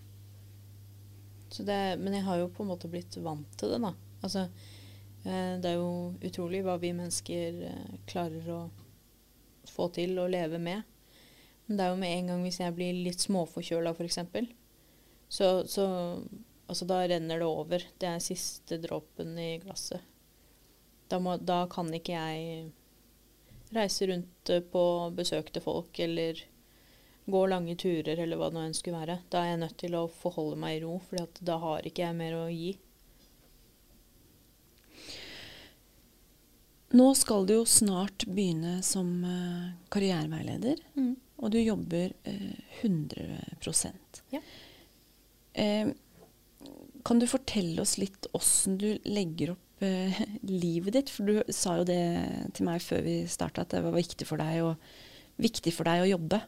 Så 1.53 1.67
det, 1.69 1.81
men 2.01 2.17
jeg 2.17 2.25
har 2.25 2.41
jo 2.41 2.49
på 2.57 2.65
en 2.65 2.71
måte 2.73 2.89
blitt 2.89 3.19
vant 3.21 3.59
til 3.61 3.75
det, 3.75 3.83
da. 3.85 3.93
Altså, 4.25 4.47
eh, 5.27 5.59
det 5.61 5.75
er 5.75 5.77
jo 5.77 6.15
utrolig 6.25 6.63
hva 6.65 6.79
vi 6.81 6.95
mennesker 6.97 7.61
eh, 7.69 7.93
klarer 8.09 8.49
å 8.57 8.63
få 9.69 9.91
til 9.93 10.17
å 10.17 10.29
leve 10.33 10.57
med. 10.57 10.89
Men 11.67 11.77
det 11.77 11.85
er 11.85 11.93
jo 11.93 12.01
med 12.01 12.17
en 12.17 12.33
gang 12.33 12.49
hvis 12.49 12.63
jeg 12.65 12.79
blir 12.81 13.05
litt 13.05 13.29
småforkjøla, 13.29 13.93
f.eks., 13.93 14.23
så, 15.31 15.53
så 15.69 15.85
altså, 16.67 16.89
da 16.89 17.05
renner 17.05 17.45
det 17.45 17.47
over. 17.47 17.85
Det 18.01 18.09
er 18.09 18.25
siste 18.25 18.81
dråpen 18.83 19.37
i 19.39 19.53
glasset. 19.63 20.01
Da, 21.13 21.21
må, 21.23 21.37
da 21.37 21.67
kan 21.71 21.93
ikke 21.95 22.17
jeg 22.17 22.71
reise 23.75 24.09
rundt 24.11 24.51
eh, 24.51 24.63
på 24.73 24.85
besøk 25.17 25.53
til 25.55 25.65
folk 25.65 25.99
eller 26.03 26.45
gå 27.31 27.47
lange 27.47 27.77
turer 27.79 28.19
eller 28.19 28.39
hva 28.39 28.51
det 28.51 28.59
nå 28.59 28.67
enn 28.67 28.77
skulle 28.77 29.01
være. 29.03 29.21
Da 29.31 29.45
er 29.45 29.53
jeg 29.53 29.63
nødt 29.65 29.79
til 29.83 29.97
å 29.99 30.07
forholde 30.11 30.59
meg 30.61 30.79
i 30.79 30.85
ro, 30.85 30.97
for 31.05 31.43
da 31.47 31.59
har 31.63 31.87
ikke 31.87 32.07
jeg 32.09 32.19
mer 32.19 32.39
å 32.41 32.47
gi. 32.51 32.73
Nå 36.99 37.13
skal 37.15 37.47
du 37.47 37.55
jo 37.55 37.65
snart 37.71 38.25
begynne 38.27 38.81
som 38.83 39.11
karriereveileder, 39.23 40.81
karriereveileder, 40.99 41.13
og 41.41 41.53
du 41.55 41.61
jobber 41.61 42.13
eh, 42.25 42.59
100 42.83 43.95
Ja. 44.35 44.41
Eh, 45.53 45.89
kan 47.05 47.19
du 47.19 47.27
fortelle 47.27 47.81
oss 47.83 47.97
litt 47.99 48.27
åssen 48.37 48.77
du 48.79 48.99
legger 49.05 49.55
opp 49.55 49.70
eh, 49.87 50.23
livet 50.47 50.97
ditt? 50.97 51.13
For 51.13 51.29
du 51.29 51.53
sa 51.55 51.77
jo 51.81 51.87
det 51.89 52.01
til 52.57 52.67
meg 52.69 52.83
før 52.85 53.05
vi 53.07 53.21
starta, 53.31 53.65
at 53.65 53.75
det 53.75 53.85
var 53.85 53.97
viktig 53.97 54.27
for 54.29 54.43
deg 54.43 54.65
å, 54.65 54.75
viktig 55.41 55.73
for 55.77 55.89
deg 55.89 56.05
å 56.05 56.11
jobbe. 56.15 56.43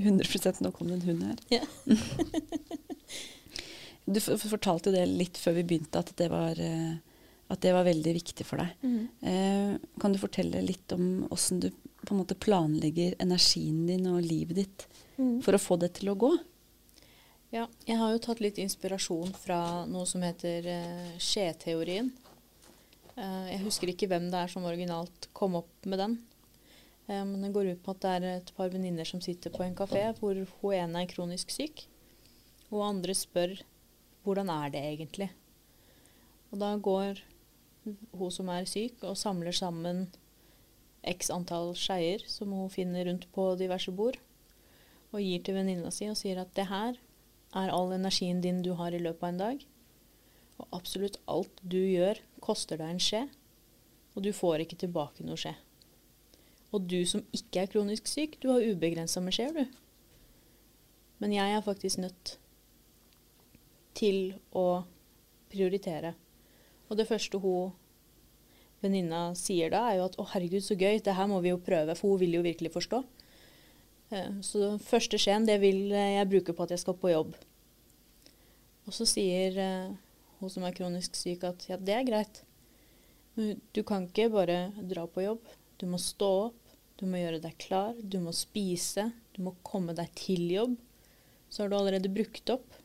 100 0.00 0.62
Nå 0.64 0.70
kom 0.72 0.88
det 0.88 1.00
en 1.00 1.08
hund 1.10 1.26
her. 1.30 1.42
Ja. 1.52 1.64
Du 4.02 4.18
fortalte 4.18 4.90
jo 4.90 4.96
det 4.96 5.04
litt 5.06 5.38
før 5.38 5.54
vi 5.60 5.62
begynte, 5.62 6.00
at 6.02 6.08
det 6.18 6.26
var, 6.32 6.58
eh, 6.58 6.96
at 7.52 7.60
det 7.62 7.70
var 7.70 7.86
veldig 7.86 8.14
viktig 8.16 8.46
for 8.48 8.58
deg. 8.58 8.72
Eh, 9.30 9.76
kan 10.02 10.12
du 10.14 10.18
fortelle 10.18 10.62
litt 10.64 10.90
om 10.96 11.28
åssen 11.30 11.60
du 11.62 11.68
på 12.02 12.10
en 12.10 12.18
måte 12.18 12.34
planlegger 12.34 13.14
energien 13.22 13.84
din 13.86 14.08
og 14.10 14.24
livet 14.26 14.58
ditt 14.58 14.86
for 15.44 15.54
å 15.54 15.60
få 15.62 15.78
det 15.78 15.92
til 16.00 16.10
å 16.10 16.16
gå? 16.18 16.32
Ja, 17.52 17.66
jeg 17.84 17.98
har 18.00 18.14
jo 18.14 18.20
tatt 18.24 18.38
litt 18.40 18.56
inspirasjon 18.62 19.34
fra 19.36 19.84
noe 19.84 20.06
som 20.08 20.22
heter 20.24 20.64
uh, 20.72 21.08
skjeteorien. 21.20 22.06
Uh, 23.12 23.44
jeg 23.50 23.58
husker 23.66 23.92
ikke 23.92 24.08
hvem 24.08 24.30
det 24.32 24.38
er 24.40 24.48
som 24.48 24.64
originalt 24.64 25.28
kom 25.36 25.58
opp 25.58 25.84
med 25.84 26.00
den. 26.00 26.14
Uh, 27.10 27.20
men 27.28 27.44
det 27.44 27.50
går 27.52 27.74
ut 27.74 27.82
på 27.84 27.92
at 27.92 28.00
det 28.06 28.14
er 28.14 28.26
et 28.30 28.54
par 28.56 28.72
venninner 28.72 29.04
som 29.04 29.20
sitter 29.20 29.52
på 29.52 29.66
en 29.66 29.76
kafé 29.76 30.06
hvor 30.16 30.40
hun 30.62 30.78
ene 30.78 31.04
er 31.04 31.12
kronisk 31.12 31.52
syk, 31.52 31.84
og 32.72 32.86
andre 32.86 33.18
spør 33.20 33.58
hvordan 34.24 34.48
er 34.56 34.72
det 34.72 34.84
egentlig. 34.94 35.28
Og 36.54 36.64
da 36.64 36.72
går 36.88 37.20
hun 38.16 38.32
som 38.32 38.48
er 38.56 38.64
syk 38.64 39.04
og 39.04 39.20
samler 39.20 39.52
sammen 39.52 40.06
x 41.04 41.28
antall 41.28 41.74
skeier 41.76 42.24
som 42.32 42.56
hun 42.56 42.72
finner 42.72 43.10
rundt 43.12 43.28
på 43.36 43.50
diverse 43.60 43.92
bord, 43.92 44.16
og 45.12 45.20
gir 45.20 45.44
til 45.44 45.60
venninna 45.60 45.92
si 45.92 46.08
og 46.08 46.16
sier 46.16 46.40
at 46.40 46.56
det 46.56 46.70
her 46.72 46.96
er 47.54 47.72
all 47.72 47.92
energien 47.92 48.40
din 48.40 48.62
du 48.64 48.72
har 48.78 48.94
i 48.94 49.00
løpet 49.02 49.22
av 49.22 49.32
en 49.32 49.42
dag. 49.42 49.66
Og 50.60 50.78
absolutt 50.78 51.18
alt 51.30 51.62
du 51.62 51.78
gjør, 51.78 52.20
koster 52.44 52.80
deg 52.80 52.94
en 52.94 53.02
skje, 53.02 53.26
og 54.14 54.24
du 54.24 54.32
får 54.36 54.64
ikke 54.64 54.80
tilbake 54.84 55.24
noe 55.26 55.40
skje. 55.40 55.54
Og 56.72 56.86
du 56.88 57.02
som 57.08 57.24
ikke 57.36 57.64
er 57.64 57.72
kronisk 57.72 58.08
syk, 58.08 58.38
du 58.40 58.48
har 58.52 58.64
ubegrensa 58.64 59.20
med 59.20 59.36
skjeer, 59.36 59.52
du. 59.52 59.64
Men 61.22 61.34
jeg 61.36 61.54
er 61.54 61.64
faktisk 61.64 62.00
nødt 62.02 62.36
til 63.94 64.34
å 64.56 64.84
prioritere. 65.52 66.14
Og 66.88 66.98
det 66.98 67.06
første 67.08 67.38
hun 67.42 67.72
venninna 68.82 69.30
sier 69.38 69.70
da, 69.70 69.84
er 69.88 70.00
jo 70.00 70.06
at 70.08 70.16
'å, 70.16 70.26
herregud, 70.32 70.64
så 70.64 70.74
gøy, 70.74 70.98
det 70.98 71.14
her 71.14 71.28
må 71.30 71.40
vi 71.40 71.52
jo 71.52 71.58
prøve', 71.58 71.96
for 71.96 72.10
hun 72.10 72.20
vil 72.20 72.34
jo 72.34 72.42
virkelig 72.42 72.72
forstå. 72.72 73.04
Eh, 74.12 74.28
den 74.52 74.80
første 74.82 75.18
skjeen, 75.20 75.48
det 75.48 75.58
vil 75.62 75.86
eh, 75.88 76.18
jeg 76.18 76.28
bruke 76.28 76.54
på 76.56 76.66
at 76.66 76.74
jeg 76.74 76.82
skal 76.82 76.98
på 77.00 77.12
jobb. 77.12 77.32
Og 78.84 78.96
så 78.96 79.06
sier 79.08 79.56
eh, 79.62 79.94
hun 80.40 80.52
som 80.52 80.66
er 80.66 80.76
kronisk 80.76 81.16
syk 81.16 81.46
at 81.48 81.64
ja, 81.70 81.78
det 81.80 81.96
er 81.96 82.08
greit. 82.08 82.42
Men 83.38 83.56
du 83.72 83.80
kan 83.88 84.04
ikke 84.08 84.28
bare 84.34 84.58
dra 84.90 85.06
på 85.08 85.24
jobb. 85.24 85.48
Du 85.80 85.86
må 85.88 86.00
stå 86.02 86.30
opp, 86.50 86.76
du 87.00 87.06
må 87.08 87.22
gjøre 87.22 87.40
deg 87.42 87.56
klar, 87.62 87.96
du 87.96 88.18
må 88.20 88.34
spise, 88.36 89.08
du 89.32 89.42
må 89.46 89.56
komme 89.64 89.96
deg 89.96 90.12
til 90.18 90.44
jobb. 90.52 90.76
Så 91.48 91.64
har 91.64 91.72
du 91.72 91.78
allerede 91.78 92.12
brukt 92.12 92.52
opp 92.52 92.78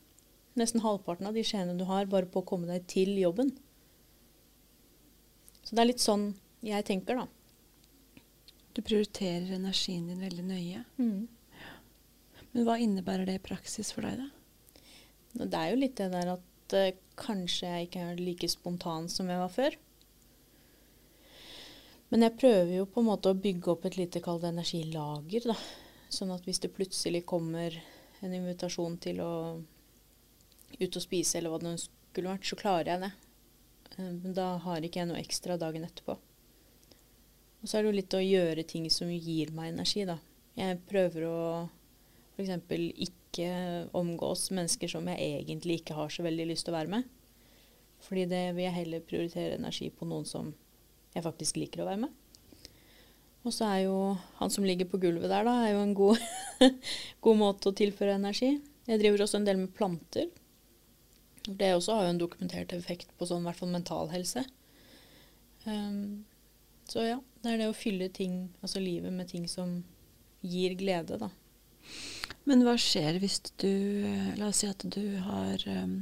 nesten 0.58 0.82
halvparten 0.82 1.28
av 1.28 1.36
de 1.36 1.44
skjeene 1.46 1.76
du 1.78 1.84
har 1.86 2.08
bare 2.10 2.26
på 2.26 2.40
å 2.40 2.46
komme 2.46 2.66
deg 2.66 2.86
til 2.90 3.12
jobben. 3.20 3.52
Så 5.62 5.76
det 5.76 5.84
er 5.84 5.90
litt 5.92 6.02
sånn 6.02 6.32
jeg 6.64 6.86
tenker, 6.88 7.20
da. 7.20 7.37
Du 8.78 8.82
prioriterer 8.86 9.56
energien 9.56 10.04
din 10.06 10.20
veldig 10.22 10.44
nøye. 10.46 10.84
Men 12.52 12.62
hva 12.62 12.76
innebærer 12.78 13.26
det 13.26 13.34
i 13.40 13.42
praksis 13.42 13.90
for 13.90 14.06
deg, 14.06 14.20
da? 14.22 14.28
Det 15.42 15.58
er 15.58 15.72
jo 15.72 15.80
litt 15.80 15.96
det 15.98 16.06
der 16.12 16.30
at 16.36 16.74
uh, 16.78 17.00
kanskje 17.18 17.72
jeg 17.72 17.88
ikke 17.88 18.04
er 18.06 18.20
like 18.22 18.50
spontan 18.52 19.08
som 19.10 19.32
jeg 19.32 19.40
var 19.42 19.50
før. 19.50 19.74
Men 22.14 22.22
jeg 22.22 22.36
prøver 22.38 22.70
jo 22.76 22.86
på 22.86 23.02
en 23.02 23.08
måte 23.10 23.32
å 23.34 23.40
bygge 23.48 23.74
opp 23.74 23.88
et 23.90 23.98
lite 23.98 24.22
kall 24.22 24.38
energilager, 24.46 25.50
da. 25.50 25.58
Sånn 26.14 26.30
at 26.36 26.46
hvis 26.46 26.62
det 26.62 26.70
plutselig 26.78 27.24
kommer 27.26 27.74
en 28.22 28.38
invitasjon 28.38 28.94
til 29.02 29.18
å 29.26 29.32
ut 30.78 31.02
og 31.02 31.02
spise, 31.02 31.40
eller 31.40 31.50
hva 31.50 31.58
det 31.66 31.74
skulle 31.82 32.30
vært, 32.30 32.46
så 32.46 32.62
klarer 32.62 32.94
jeg 32.94 33.04
det. 33.08 33.12
Eh, 33.98 34.14
Men 34.22 34.38
da 34.38 34.52
har 34.62 34.86
ikke 34.86 35.02
jeg 35.02 35.10
noe 35.10 35.26
ekstra 35.26 35.58
dagen 35.58 35.90
etterpå. 35.90 36.20
Og 37.62 37.68
så 37.68 37.78
er 37.78 37.84
det 37.84 37.90
jo 37.90 37.98
litt 37.98 38.14
å 38.14 38.22
gjøre 38.22 38.64
ting 38.68 38.86
som 38.92 39.10
gir 39.10 39.50
meg 39.54 39.72
energi, 39.72 40.04
da. 40.08 40.18
Jeg 40.58 40.78
prøver 40.88 41.26
å 41.26 41.38
f.eks. 42.38 42.54
ikke 43.08 43.50
omgås 43.98 44.48
mennesker 44.54 44.90
som 44.90 45.06
jeg 45.10 45.42
egentlig 45.42 45.80
ikke 45.80 45.96
har 45.98 46.12
så 46.12 46.24
veldig 46.26 46.48
lyst 46.52 46.66
til 46.66 46.74
å 46.74 46.78
være 46.78 46.92
med. 46.98 47.10
Fordi 48.06 48.28
det 48.30 48.44
vil 48.54 48.66
jeg 48.68 48.76
heller 48.76 49.04
prioritere 49.06 49.58
energi 49.58 49.90
på 49.90 50.06
noen 50.06 50.26
som 50.28 50.52
jeg 51.14 51.24
faktisk 51.24 51.58
liker 51.58 51.82
å 51.82 51.88
være 51.88 52.04
med. 52.06 52.14
Og 53.46 53.54
så 53.54 53.68
er 53.68 53.84
jo 53.86 53.98
han 54.38 54.52
som 54.52 54.66
ligger 54.66 54.88
på 54.90 55.00
gulvet 55.02 55.30
der, 55.30 55.46
da, 55.46 55.54
er 55.64 55.74
jo 55.74 55.82
en 55.82 55.94
god, 55.96 56.22
god 57.24 57.38
måte 57.38 57.70
å 57.70 57.76
tilføre 57.76 58.18
energi. 58.18 58.56
Jeg 58.88 59.02
driver 59.02 59.24
også 59.24 59.40
en 59.40 59.48
del 59.48 59.60
med 59.60 59.74
planter. 59.76 60.28
Det 61.48 61.72
også 61.74 61.96
har 61.96 62.06
jo 62.06 62.14
en 62.14 62.20
dokumentert 62.20 62.74
effekt 62.76 63.10
på 63.18 63.28
sånn, 63.28 63.42
i 63.42 63.48
hvert 63.48 63.60
fall 63.60 63.72
mental 63.72 64.10
helse. 64.12 64.42
Um, 65.64 66.26
så 66.88 67.04
ja, 67.04 67.18
det 67.42 67.52
er 67.52 67.62
det 67.62 67.70
å 67.70 67.76
fylle 67.76 68.08
ting, 68.14 68.48
altså 68.62 68.80
livet 68.82 69.12
med 69.14 69.28
ting 69.30 69.44
som 69.50 69.82
gir 70.40 70.76
glede, 70.78 71.18
da. 71.20 71.30
Men 72.48 72.64
hva 72.64 72.74
skjer 72.80 73.18
hvis 73.20 73.40
du 73.60 73.68
La 74.38 74.48
oss 74.48 74.62
si 74.62 74.68
at 74.68 74.84
du 74.88 75.18
har 75.24 75.62
um, 75.68 75.98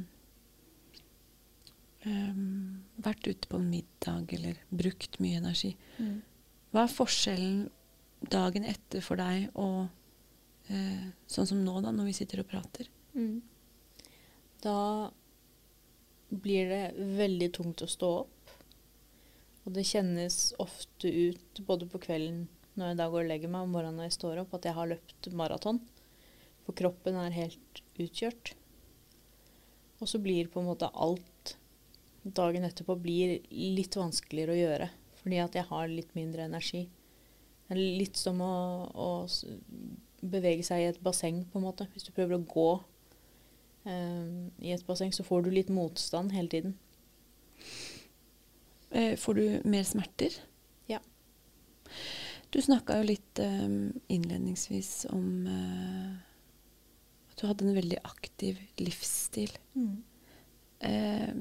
um, 2.07 2.83
vært 3.03 3.27
ute 3.27 3.49
på 3.49 3.59
en 3.59 3.69
middag 3.71 4.33
eller 4.37 4.59
brukt 4.69 5.19
mye 5.23 5.41
energi. 5.41 5.73
Hva 6.71 6.85
er 6.85 6.93
forskjellen 6.93 7.59
dagen 8.31 8.65
etter 8.67 9.03
for 9.05 9.19
deg 9.19 9.49
og 9.59 9.87
uh, 10.71 11.05
sånn 11.29 11.49
som 11.49 11.61
nå, 11.63 11.79
da, 11.83 11.93
når 11.95 12.11
vi 12.11 12.17
sitter 12.17 12.43
og 12.43 12.49
prater? 12.51 12.89
Mm. 13.17 13.41
Da 14.63 14.79
blir 16.29 16.71
det 16.71 16.83
veldig 17.17 17.51
tungt 17.55 17.83
å 17.83 17.91
stå 17.91 18.13
opp. 18.23 18.33
Og 19.67 19.73
det 19.75 19.83
kjennes 19.89 20.53
ofte 20.63 21.11
ut 21.11 21.59
både 21.67 21.89
på 21.91 21.99
kvelden 21.99 22.45
når 22.77 22.93
jeg 22.93 22.99
da 22.99 23.07
går 23.11 23.25
og 23.25 23.31
legger 23.31 23.51
meg, 23.51 23.65
og 23.65 23.73
morgenen 23.73 23.99
når 23.99 24.07
jeg 24.07 24.15
står 24.15 24.39
opp, 24.43 24.53
at 24.55 24.67
jeg 24.69 24.77
har 24.77 24.87
løpt 24.87 25.29
maraton. 25.35 25.81
For 26.63 26.77
kroppen 26.77 27.17
er 27.19 27.35
helt 27.35 27.81
utkjørt. 27.99 28.53
Og 29.97 30.07
så 30.07 30.21
blir 30.21 30.47
på 30.53 30.61
en 30.61 30.69
måte 30.69 30.91
alt 30.93 31.57
dagen 32.21 32.67
etterpå 32.67 32.95
blir 33.01 33.37
litt 33.49 33.97
vanskeligere 33.97 34.53
å 34.53 34.59
gjøre. 34.61 34.89
Fordi 35.19 35.41
at 35.41 35.57
jeg 35.57 35.67
har 35.71 35.91
litt 35.91 36.13
mindre 36.15 36.45
energi. 36.47 36.85
Det 37.67 37.75
er 37.75 37.99
litt 37.99 38.19
som 38.19 38.39
å, 38.45 38.53
å 38.87 39.09
bevege 40.21 40.63
seg 40.63 40.83
i 40.83 40.89
et 40.93 41.01
basseng, 41.03 41.43
på 41.51 41.59
en 41.59 41.67
måte. 41.67 41.89
Hvis 41.91 42.07
du 42.07 42.13
prøver 42.15 42.37
å 42.37 42.45
gå 42.47 42.69
um, 43.89 44.47
i 44.63 44.71
et 44.71 44.85
basseng, 44.87 45.11
så 45.11 45.25
får 45.27 45.47
du 45.47 45.51
litt 45.55 45.73
motstand 45.73 46.35
hele 46.35 46.51
tiden. 46.53 46.77
Eh, 48.89 49.15
får 49.19 49.33
du 49.33 49.61
mer 49.63 49.83
smerter? 49.83 50.33
Ja. 50.87 50.99
Du 52.49 52.61
snakka 52.61 52.99
jo 53.01 53.09
litt 53.09 53.39
eh, 53.43 53.67
innledningsvis 54.07 55.05
om 55.11 55.47
eh, 55.51 56.13
at 57.31 57.41
du 57.41 57.47
hadde 57.49 57.67
en 57.67 57.77
veldig 57.77 57.99
aktiv 58.07 58.61
livsstil. 58.79 59.51
Eh, 60.79 61.33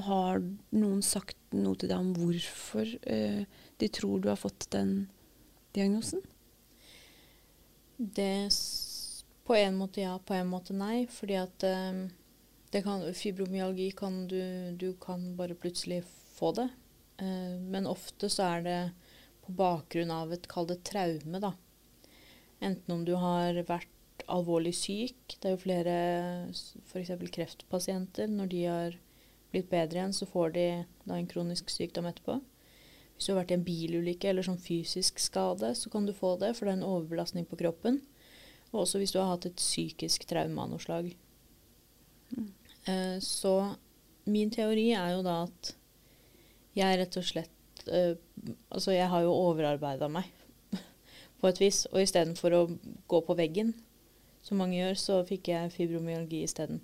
har 0.00 0.42
noen 0.74 1.02
sagt 1.04 1.38
noe 1.54 1.78
til 1.78 1.90
deg 1.90 1.98
om 2.00 2.12
hvorfor 2.16 2.90
eh, 3.02 3.46
de 3.80 3.88
tror 3.88 4.20
du 4.20 4.30
har 4.30 4.40
fått 4.40 4.70
den 4.74 5.08
diagnosen? 5.76 6.22
Det 7.96 8.50
På 9.44 9.56
en 9.56 9.76
måte 9.76 10.00
ja, 10.00 10.18
på 10.18 10.34
en 10.34 10.48
måte 10.48 10.74
nei. 10.76 11.06
Fordi 11.10 11.36
at 11.40 11.56
det 11.62 11.76
kan, 12.70 13.02
fibromyalgi 13.14 13.90
kan 13.98 14.28
du 14.30 14.76
Du 14.78 14.92
kan 15.02 15.36
bare 15.36 15.54
plutselig 15.58 16.04
få 16.36 16.52
det. 16.54 16.68
Eh, 17.18 17.56
men 17.60 17.86
ofte 17.86 18.30
så 18.30 18.46
er 18.56 18.62
det 18.62 18.80
på 19.44 19.52
bakgrunn 19.58 20.12
av 20.14 20.32
et, 20.32 20.46
kall 20.48 20.68
det 20.70 20.82
traume, 20.86 21.40
da. 21.42 21.54
Enten 22.60 22.94
om 22.94 23.04
du 23.04 23.16
har 23.18 23.58
vært 23.66 24.24
alvorlig 24.30 24.74
syk. 24.76 25.36
Det 25.40 25.48
er 25.48 25.56
jo 25.56 25.64
flere 25.64 25.96
f.eks. 26.92 27.12
kreftpasienter. 27.34 28.30
Når 28.30 28.52
de 28.52 28.62
har 28.66 28.98
blitt 29.50 29.70
bedre 29.72 29.98
igjen, 29.98 30.14
så 30.14 30.28
får 30.28 30.54
de 30.54 30.66
da 31.04 31.16
en 31.16 31.28
kronisk 31.30 31.72
sykdom 31.72 32.08
etterpå. 32.10 32.38
Hvis 33.16 33.26
du 33.26 33.32
har 33.34 33.42
vært 33.42 33.52
i 33.52 33.58
en 33.58 33.66
bilulykke 33.66 34.30
eller 34.30 34.46
sånn 34.46 34.60
fysisk 34.60 35.18
skade, 35.20 35.74
så 35.76 35.90
kan 35.92 36.06
du 36.06 36.14
få 36.16 36.36
det, 36.40 36.54
for 36.56 36.64
det 36.64 36.72
er 36.72 36.78
en 36.78 36.88
overbelastning 36.88 37.48
på 37.48 37.58
kroppen. 37.60 38.00
Og 38.70 38.84
også 38.84 39.00
hvis 39.00 39.12
du 39.12 39.18
har 39.20 39.32
hatt 39.32 39.48
et 39.48 39.58
psykisk 39.58 40.24
traume 40.30 40.62
av 40.62 40.70
noe 40.70 40.80
slag. 40.80 41.10
Eh, 42.36 42.48
så 43.20 43.54
min 44.30 44.50
teori 44.52 44.90
er 44.96 45.14
jo 45.16 45.24
da 45.26 45.42
at 45.46 45.74
jeg 46.78 47.00
rett 47.00 47.18
og 47.18 47.26
slett 47.26 47.86
eh, 47.90 48.14
Altså, 48.70 48.94
jeg 48.94 49.08
har 49.12 49.24
jo 49.24 49.34
overarbeida 49.36 50.08
meg 50.08 50.28
på 51.40 51.48
et 51.50 51.58
vis. 51.60 51.82
Og 51.90 52.00
istedenfor 52.00 52.54
å 52.56 52.60
gå 53.10 53.18
på 53.26 53.36
veggen, 53.36 53.74
som 54.40 54.56
mange 54.62 54.78
gjør, 54.78 54.96
så 54.96 55.18
fikk 55.28 55.50
jeg 55.52 55.74
fibromyalgi 55.74 56.40
isteden. 56.46 56.80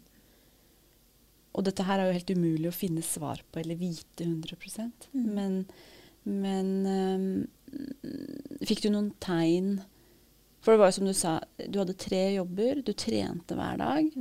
Og 1.56 1.64
dette 1.64 1.87
her 1.88 2.02
er 2.02 2.11
jo 2.11 2.16
helt 2.18 2.32
umulig 2.37 2.68
å 2.68 2.76
finne 2.76 3.04
svar 3.04 3.40
på 3.48 3.62
eller 3.62 3.80
vite 3.80 4.26
100 4.26 4.59
Mm. 5.14 5.24
Men, 5.32 5.54
men 6.28 6.68
øhm, 6.92 7.46
fikk 8.68 8.82
du 8.85 8.90
noen 8.92 9.14
tegn 9.22 9.78
For 10.61 10.74
det 10.74 10.82
var 10.82 10.90
jo 10.90 10.96
som 10.98 11.09
du 11.09 11.14
sa, 11.16 11.38
du 11.56 11.78
hadde 11.80 11.96
tre 11.96 12.35
jobber, 12.35 12.82
du 12.85 12.92
trente 12.92 13.56
hver 13.56 13.80
dag. 13.80 14.12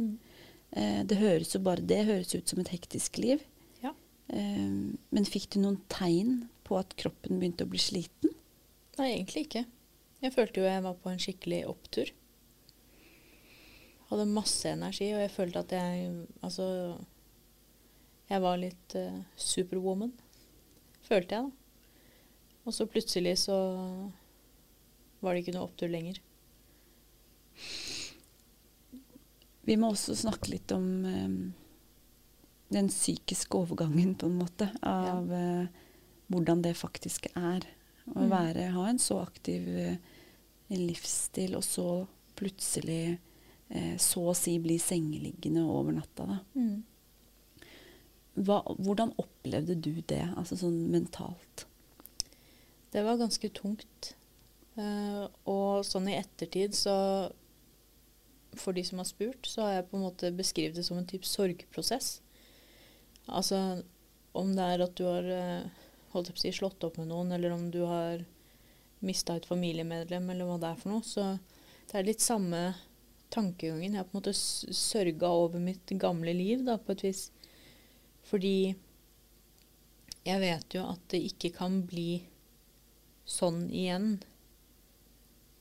Eh, 0.76 1.02
det 1.08 1.20
høres 1.22 1.54
jo 1.56 1.62
bare 1.64 1.86
det 1.88 2.04
høres 2.10 2.36
ut 2.36 2.52
som 2.52 2.60
et 2.62 2.74
hektisk 2.74 3.20
liv. 3.24 3.44
Ja. 3.84 3.94
Eh, 4.28 4.92
men 5.16 5.30
fikk 5.30 5.54
du 5.56 5.62
noen 5.64 5.80
tegn 5.92 6.44
på 6.68 6.78
at 6.80 6.96
kroppen 7.00 7.40
begynte 7.40 7.68
å 7.68 7.72
bli 7.72 7.80
sliten? 7.82 8.34
Nei, 9.00 9.14
egentlig 9.14 9.48
ikke. 9.48 9.66
Jeg 10.24 10.34
følte 10.36 10.62
jo 10.62 10.68
jeg 10.68 10.84
var 10.86 10.96
på 11.00 11.12
en 11.12 11.22
skikkelig 11.22 11.62
opptur. 11.70 12.12
Hadde 14.10 14.28
masse 14.30 14.70
energi, 14.70 15.10
og 15.16 15.22
jeg 15.24 15.34
følte 15.34 15.62
at 15.64 15.72
jeg 15.74 16.10
Altså 16.46 16.66
Jeg 18.30 18.42
var 18.42 18.60
litt 18.62 18.96
uh, 18.98 19.22
superwoman, 19.38 20.14
følte 21.06 21.38
jeg, 21.38 21.50
da. 21.50 22.06
Og 22.66 22.74
så 22.74 22.88
plutselig 22.90 23.36
så 23.44 23.58
var 25.22 25.34
det 25.34 25.44
ikke 25.44 25.54
noe 25.54 25.68
opptur 25.68 25.92
lenger. 25.92 26.18
Vi 29.66 29.76
må 29.82 29.90
også 29.94 30.16
snakke 30.18 30.52
litt 30.52 30.72
om 30.76 30.86
øhm, 31.10 31.38
den 32.74 32.90
psykiske 32.92 33.58
overgangen, 33.58 34.16
på 34.20 34.28
en 34.30 34.38
måte, 34.40 34.68
av 34.86 35.32
øh, 35.32 35.68
hvordan 36.30 36.62
det 36.66 36.76
faktisk 36.78 37.30
er. 37.36 37.66
Å 38.06 38.22
Mm. 38.22 38.30
være, 38.30 38.68
ha 38.76 38.84
en 38.90 39.00
så 39.02 39.16
aktiv 39.24 39.66
øh, 39.68 39.96
livsstil, 40.70 41.56
og 41.58 41.64
så 41.66 41.86
plutselig 42.38 43.18
eh, 43.70 43.96
så 43.98 44.28
å 44.30 44.36
si 44.38 44.60
bli 44.62 44.76
sengeliggende 44.78 45.64
over 45.66 45.96
natta. 45.98 46.28
Da. 46.30 46.38
Hva, 48.36 48.60
hvordan 48.78 49.14
opplevde 49.18 49.78
du 49.82 50.02
det, 50.06 50.22
altså 50.38 50.58
sånn 50.60 50.84
mentalt? 50.94 51.66
Det 52.94 53.02
var 53.04 53.18
ganske 53.18 53.50
tungt. 53.50 54.12
Og 54.78 55.86
sånn 55.88 56.10
i 56.12 56.18
ettertid 56.20 56.76
så 56.76 56.94
For 58.60 58.76
de 58.76 58.84
som 58.88 59.02
har 59.02 59.10
spurt, 59.10 59.48
så 59.50 59.66
har 59.66 59.74
jeg 59.78 59.90
på 59.90 60.00
en 60.00 60.06
måte 60.06 60.32
beskrevet 60.36 60.78
det 60.78 60.86
som 60.88 61.00
en 61.00 61.08
type 61.10 61.28
sorgprosess. 61.30 62.20
Altså 63.26 63.60
om 64.36 64.52
det 64.56 64.66
er 64.68 64.84
at 64.84 64.96
du 65.00 65.06
har 65.08 65.28
eh, 65.32 65.84
holdt 66.14 66.34
på 66.34 66.40
å 66.40 66.44
si, 66.44 66.52
slått 66.56 66.84
opp 66.88 67.00
med 67.00 67.10
noen, 67.12 67.32
eller 67.36 67.56
om 67.56 67.70
du 67.72 67.82
har 67.88 68.26
mista 69.06 69.36
et 69.38 69.48
familiemedlem, 69.48 70.28
eller 70.32 70.50
hva 70.50 70.58
det 70.62 70.72
er 70.72 70.82
for 70.82 70.92
noe. 70.92 71.06
Så 71.06 71.38
det 71.90 72.00
er 72.00 72.08
litt 72.10 72.24
samme 72.24 72.62
tankegangen. 73.34 73.94
Jeg 73.94 74.02
har 74.02 74.10
på 74.10 74.16
en 74.16 74.22
måte 74.22 74.36
sørga 74.36 75.32
over 75.32 75.64
mitt 75.64 75.96
gamle 76.02 76.34
liv, 76.36 76.66
da, 76.68 76.78
på 76.78 76.96
et 76.96 77.06
vis. 77.08 77.28
Fordi 78.26 78.76
jeg 80.26 80.42
vet 80.42 80.78
jo 80.78 80.86
at 80.90 81.04
det 81.14 81.22
ikke 81.30 81.54
kan 81.60 81.82
bli 81.88 82.24
sånn 83.30 83.68
igjen, 83.74 84.18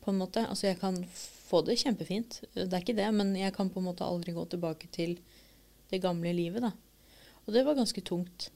på 0.05 0.13
en 0.13 0.21
måte. 0.21 0.45
Altså, 0.47 0.69
jeg 0.69 0.81
kan 0.81 0.99
få 1.15 1.63
det 1.65 1.79
kjempefint, 1.81 2.43
det 2.55 2.69
er 2.69 2.83
ikke 2.83 2.97
det, 2.97 3.09
men 3.17 3.35
jeg 3.37 3.55
kan 3.57 3.71
på 3.73 3.81
en 3.81 3.89
måte 3.89 4.07
aldri 4.07 4.35
gå 4.37 4.45
tilbake 4.53 4.91
til 4.93 5.17
det 5.91 6.03
gamle 6.05 6.33
livet, 6.37 6.65
da. 6.65 6.73
Og 7.45 7.53
det 7.53 7.65
var 7.67 7.77
ganske 7.77 8.01
tungt. 8.05 8.51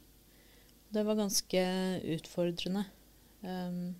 Det 0.88 1.04
var 1.04 1.18
ganske 1.18 1.62
utfordrende. 2.16 2.86
Um, 3.44 3.92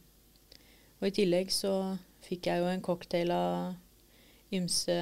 og 0.99 1.11
i 1.11 1.15
tillegg 1.21 1.53
så 1.55 1.73
fikk 2.27 2.49
jeg 2.49 2.63
jo 2.63 2.71
en 2.73 2.85
cocktail 2.85 3.33
av 3.35 4.55
ymse 4.55 4.99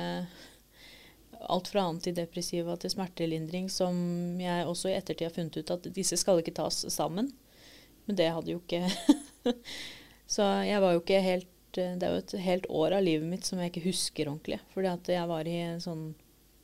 Alt 1.37 1.69
fra 1.69 1.83
antidepressiva 1.85 2.75
til 2.81 2.91
smertelindring 2.91 3.67
som 3.71 3.95
jeg 4.41 4.65
også 4.67 4.89
i 4.89 4.95
ettertid 4.97 5.27
har 5.29 5.35
funnet 5.35 5.59
ut 5.61 5.73
at 5.75 5.85
disse 5.95 6.17
skal 6.19 6.41
ikke 6.41 6.55
tas 6.57 6.79
sammen. 6.91 7.29
Men 8.09 8.19
det 8.19 8.31
hadde 8.33 8.55
jo 8.55 8.63
ikke 8.63 8.89
Så 10.35 10.47
jeg 10.67 10.81
var 10.83 10.97
jo 10.97 11.03
ikke 11.03 11.21
helt 11.23 11.51
Det 11.77 12.07
er 12.07 12.15
jo 12.15 12.23
et 12.23 12.37
helt 12.45 12.67
år 12.73 12.97
av 12.97 13.05
livet 13.05 13.29
mitt 13.29 13.47
som 13.49 13.61
jeg 13.61 13.73
ikke 13.73 13.89
husker 13.89 14.31
ordentlig. 14.31 14.61
Fordi 14.73 14.91
at 14.93 15.11
jeg 15.13 15.31
var 15.31 15.49
i 15.49 15.59
en 15.67 15.83
sånn 15.83 16.07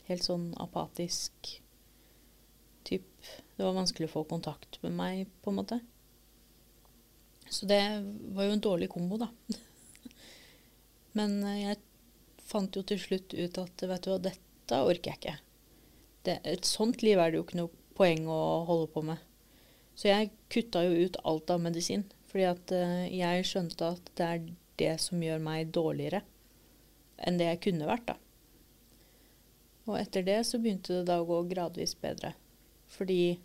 helt 0.09 0.27
sånn 0.27 0.51
apatisk 0.61 1.59
typ 2.83 3.07
Det 3.57 3.63
var 3.63 3.77
vanskelig 3.77 4.09
å 4.09 4.15
få 4.17 4.23
kontakt 4.27 4.81
med 4.83 4.95
meg, 4.97 5.27
på 5.45 5.53
en 5.53 5.59
måte. 5.61 5.77
Så 7.47 7.69
det 7.71 7.79
var 8.35 8.49
jo 8.49 8.55
en 8.57 8.65
dårlig 8.65 8.89
kombo, 8.91 9.21
da. 9.21 9.29
Men 11.19 11.37
eh, 11.45 11.61
jeg 11.61 11.79
fant 12.43 12.75
jo 12.75 12.83
til 12.83 12.99
slutt 12.99 13.37
ut 13.37 13.61
at 13.61 13.85
vet 13.87 14.03
du 14.03 14.11
hva, 14.11 14.19
dette 14.25 14.81
orker 14.81 15.13
jeg 15.13 15.21
ikke. 15.21 15.37
Det, 16.27 16.39
et 16.49 16.67
sånt 16.67 17.05
liv 17.05 17.21
er 17.21 17.31
det 17.31 17.39
jo 17.39 17.45
ikke 17.45 17.61
noe 17.61 17.95
poeng 17.95 18.27
å 18.31 18.41
holde 18.67 18.89
på 18.95 19.05
med. 19.07 19.23
Så 19.95 20.09
jeg 20.09 20.33
kutta 20.51 20.83
jo 20.89 21.07
ut 21.07 21.21
alt 21.29 21.53
av 21.53 21.63
medisin. 21.63 22.09
Fordi 22.33 22.49
at 22.49 22.75
eh, 22.75 23.07
jeg 23.13 23.47
skjønte 23.47 23.93
at 23.95 24.11
det 24.19 24.27
er 24.27 24.45
det 24.81 24.95
som 25.03 25.23
gjør 25.23 25.43
meg 25.43 25.73
dårligere 25.75 26.23
enn 27.23 27.39
det 27.39 27.49
jeg 27.49 27.63
kunne 27.69 27.89
vært, 27.89 28.13
da. 28.13 28.17
Og 29.91 29.97
etter 29.99 30.25
det 30.27 30.41
så 30.47 30.61
begynte 30.63 31.01
det 31.01 31.09
da 31.11 31.19
å 31.21 31.27
gå 31.27 31.41
gradvis 31.51 31.95
bedre. 31.99 32.33
Fordi 32.93 33.39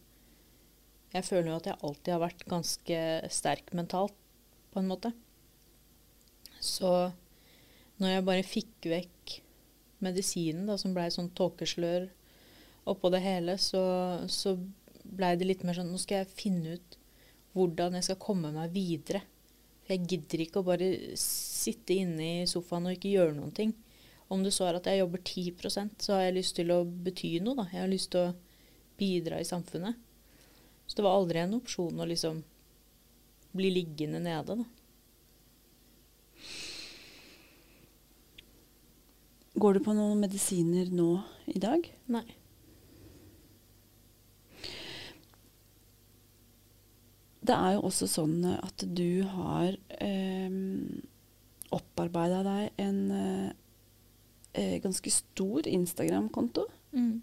jeg 1.13 1.25
føler 1.25 1.49
jo 1.51 1.57
at 1.57 1.69
jeg 1.69 1.81
alltid 1.87 2.13
har 2.13 2.23
vært 2.23 2.47
ganske 2.49 2.99
sterk 3.33 3.71
mentalt, 3.77 4.15
på 4.73 4.81
en 4.81 4.89
måte. 4.89 5.13
Så 6.61 6.91
når 7.97 8.11
jeg 8.11 8.25
bare 8.27 8.45
fikk 8.45 8.89
vekk 8.91 9.37
medisinen, 10.05 10.67
da, 10.69 10.75
som 10.77 10.93
blei 10.93 11.07
sånn 11.13 11.31
tåkeslør 11.37 12.09
oppå 12.87 13.09
det 13.13 13.23
hele, 13.23 13.57
så, 13.61 13.81
så 14.29 14.53
blei 15.01 15.33
det 15.39 15.47
litt 15.47 15.63
mer 15.65 15.79
sånn 15.79 15.89
Nå 15.91 15.99
skal 16.01 16.21
jeg 16.21 16.35
finne 16.37 16.77
ut 16.77 16.97
hvordan 17.57 17.97
jeg 17.97 18.05
skal 18.05 18.21
komme 18.21 18.51
meg 18.53 18.75
videre. 18.75 19.23
Jeg 19.87 20.07
gidder 20.09 20.43
ikke 20.43 20.61
å 20.61 20.67
bare 20.67 20.89
sitte 21.19 21.95
inne 21.95 22.31
i 22.41 22.47
sofaen 22.49 22.89
og 22.89 22.97
ikke 22.97 23.13
gjøre 23.13 23.35
noen 23.37 23.53
ting. 23.55 23.71
Om 24.27 24.43
det 24.43 24.51
så 24.55 24.67
er 24.67 24.79
at 24.79 24.89
jeg 24.89 24.99
jobber 24.99 25.21
10% 25.23 26.03
så 26.03 26.17
har 26.17 26.25
jeg 26.25 26.37
lyst 26.41 26.57
til 26.57 26.73
å 26.75 26.81
bety 26.83 27.37
noe, 27.43 27.55
da. 27.61 27.67
Jeg 27.71 27.85
har 27.85 27.91
lyst 27.91 28.11
til 28.11 28.27
å 28.27 28.35
bidra 28.99 29.39
i 29.39 29.47
samfunnet. 29.47 29.95
Så 30.87 30.99
det 30.99 31.05
var 31.05 31.15
aldri 31.15 31.39
en 31.43 31.55
opsjon 31.55 31.99
å 32.03 32.07
liksom 32.07 32.41
bli 33.57 33.71
liggende 33.71 34.19
nede, 34.23 34.59
da. 34.59 34.67
Går 39.57 39.73
du 39.73 39.85
på 39.87 39.95
noen 39.97 40.19
medisiner 40.21 40.91
nå 40.93 41.15
i 41.49 41.57
dag? 41.57 41.87
Nei. 42.13 42.27
Det 47.47 47.55
er 47.55 47.77
jo 47.77 47.85
også 47.87 48.07
sånn 48.11 48.41
at 48.51 48.83
du 48.97 49.23
har 49.31 49.75
eh, 50.03 50.57
opparbeida 51.75 52.41
deg 52.45 52.81
en 52.83 52.99
eh, 53.15 53.49
eh, 54.57 54.75
ganske 54.83 55.11
stor 55.13 55.67
Instagram-konto. 55.71 56.65
Mm. 56.91 57.21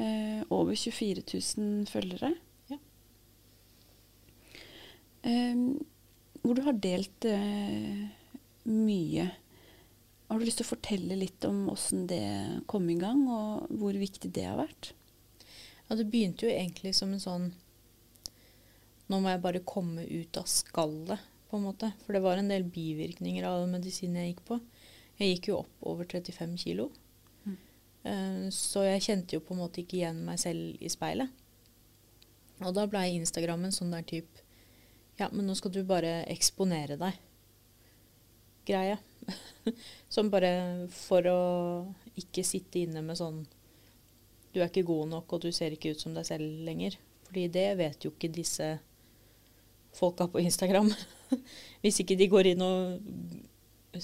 Eh, 0.00 0.42
over 0.52 0.76
24 0.76 1.24
000 1.56 1.86
følgere. 1.90 2.34
Ja. 2.70 2.78
eh, 5.22 5.64
hvor 6.42 6.56
du 6.56 6.62
har 6.64 6.76
delt 6.80 7.24
eh, 7.28 8.06
mye. 8.68 9.26
Har 10.30 10.38
du 10.38 10.46
lyst 10.46 10.60
til 10.62 10.68
å 10.68 10.72
fortelle 10.74 11.16
litt 11.18 11.44
om 11.48 11.64
åssen 11.72 12.06
det 12.08 12.22
kom 12.70 12.86
i 12.92 12.96
gang, 13.00 13.24
og 13.28 13.72
hvor 13.80 13.96
viktig 13.98 14.30
det 14.36 14.46
har 14.46 14.60
vært? 14.60 14.92
Ja, 15.88 15.96
det 15.98 16.06
begynte 16.12 16.46
jo 16.46 16.52
egentlig 16.54 16.94
som 16.94 17.10
en 17.12 17.22
sånn 17.22 17.48
Nå 19.10 19.18
må 19.18 19.32
jeg 19.32 19.42
bare 19.42 19.66
komme 19.66 20.04
ut 20.06 20.38
av 20.38 20.46
skallet, 20.46 21.18
på 21.50 21.58
en 21.58 21.66
måte. 21.66 21.90
For 22.04 22.14
det 22.14 22.22
var 22.22 22.38
en 22.38 22.50
del 22.50 22.62
bivirkninger 22.70 23.42
av 23.48 23.64
den 23.64 23.74
medisinen 23.74 24.20
jeg 24.22 24.34
gikk 24.34 24.44
på. 24.52 24.60
Jeg 25.18 25.32
gikk 25.32 25.48
jo 25.50 25.56
opp 25.64 25.88
over 25.90 26.06
35 26.06 26.52
kilo. 26.62 26.86
Mm. 27.42 27.56
Uh, 28.06 28.44
så 28.54 28.84
jeg 28.86 29.02
kjente 29.08 29.34
jo 29.34 29.42
på 29.42 29.56
en 29.56 29.64
måte 29.64 29.82
ikke 29.82 29.98
igjen 29.98 30.22
meg 30.28 30.38
selv 30.40 30.78
i 30.78 30.92
speilet. 30.92 31.32
Og 32.60 32.76
da 32.76 32.86
blei 32.90 33.08
Instagram 33.16 33.66
en 33.66 33.74
sånn 33.74 33.92
der 33.94 34.06
type 34.06 34.46
Ja, 35.20 35.28
men 35.32 35.46
nå 35.48 35.56
skal 35.58 35.72
du 35.74 35.82
bare 35.84 36.22
eksponere 36.32 36.96
deg. 37.00 37.18
Greie. 38.68 38.98
Som 40.14 40.30
bare 40.32 40.86
for 40.94 41.26
å 41.28 41.40
ikke 42.20 42.44
sitte 42.46 42.80
inne 42.84 43.02
med 43.04 43.18
sånn 43.20 43.42
Du 44.52 44.60
er 44.60 44.68
ikke 44.68 44.86
god 44.86 45.10
nok, 45.12 45.34
og 45.34 45.42
du 45.44 45.50
ser 45.54 45.74
ikke 45.74 45.92
ut 45.94 46.00
som 46.02 46.14
deg 46.16 46.26
selv 46.26 46.62
lenger. 46.66 46.96
Fordi 47.28 47.44
det 47.52 47.68
vet 47.78 48.04
jo 48.04 48.10
ikke 48.10 48.32
disse 48.34 48.72
folka 49.96 50.28
på 50.28 50.40
Instagram. 50.42 50.92
Hvis 51.82 52.00
ikke 52.02 52.18
de 52.18 52.30
går 52.30 52.52
inn 52.52 52.64
og 52.64 53.98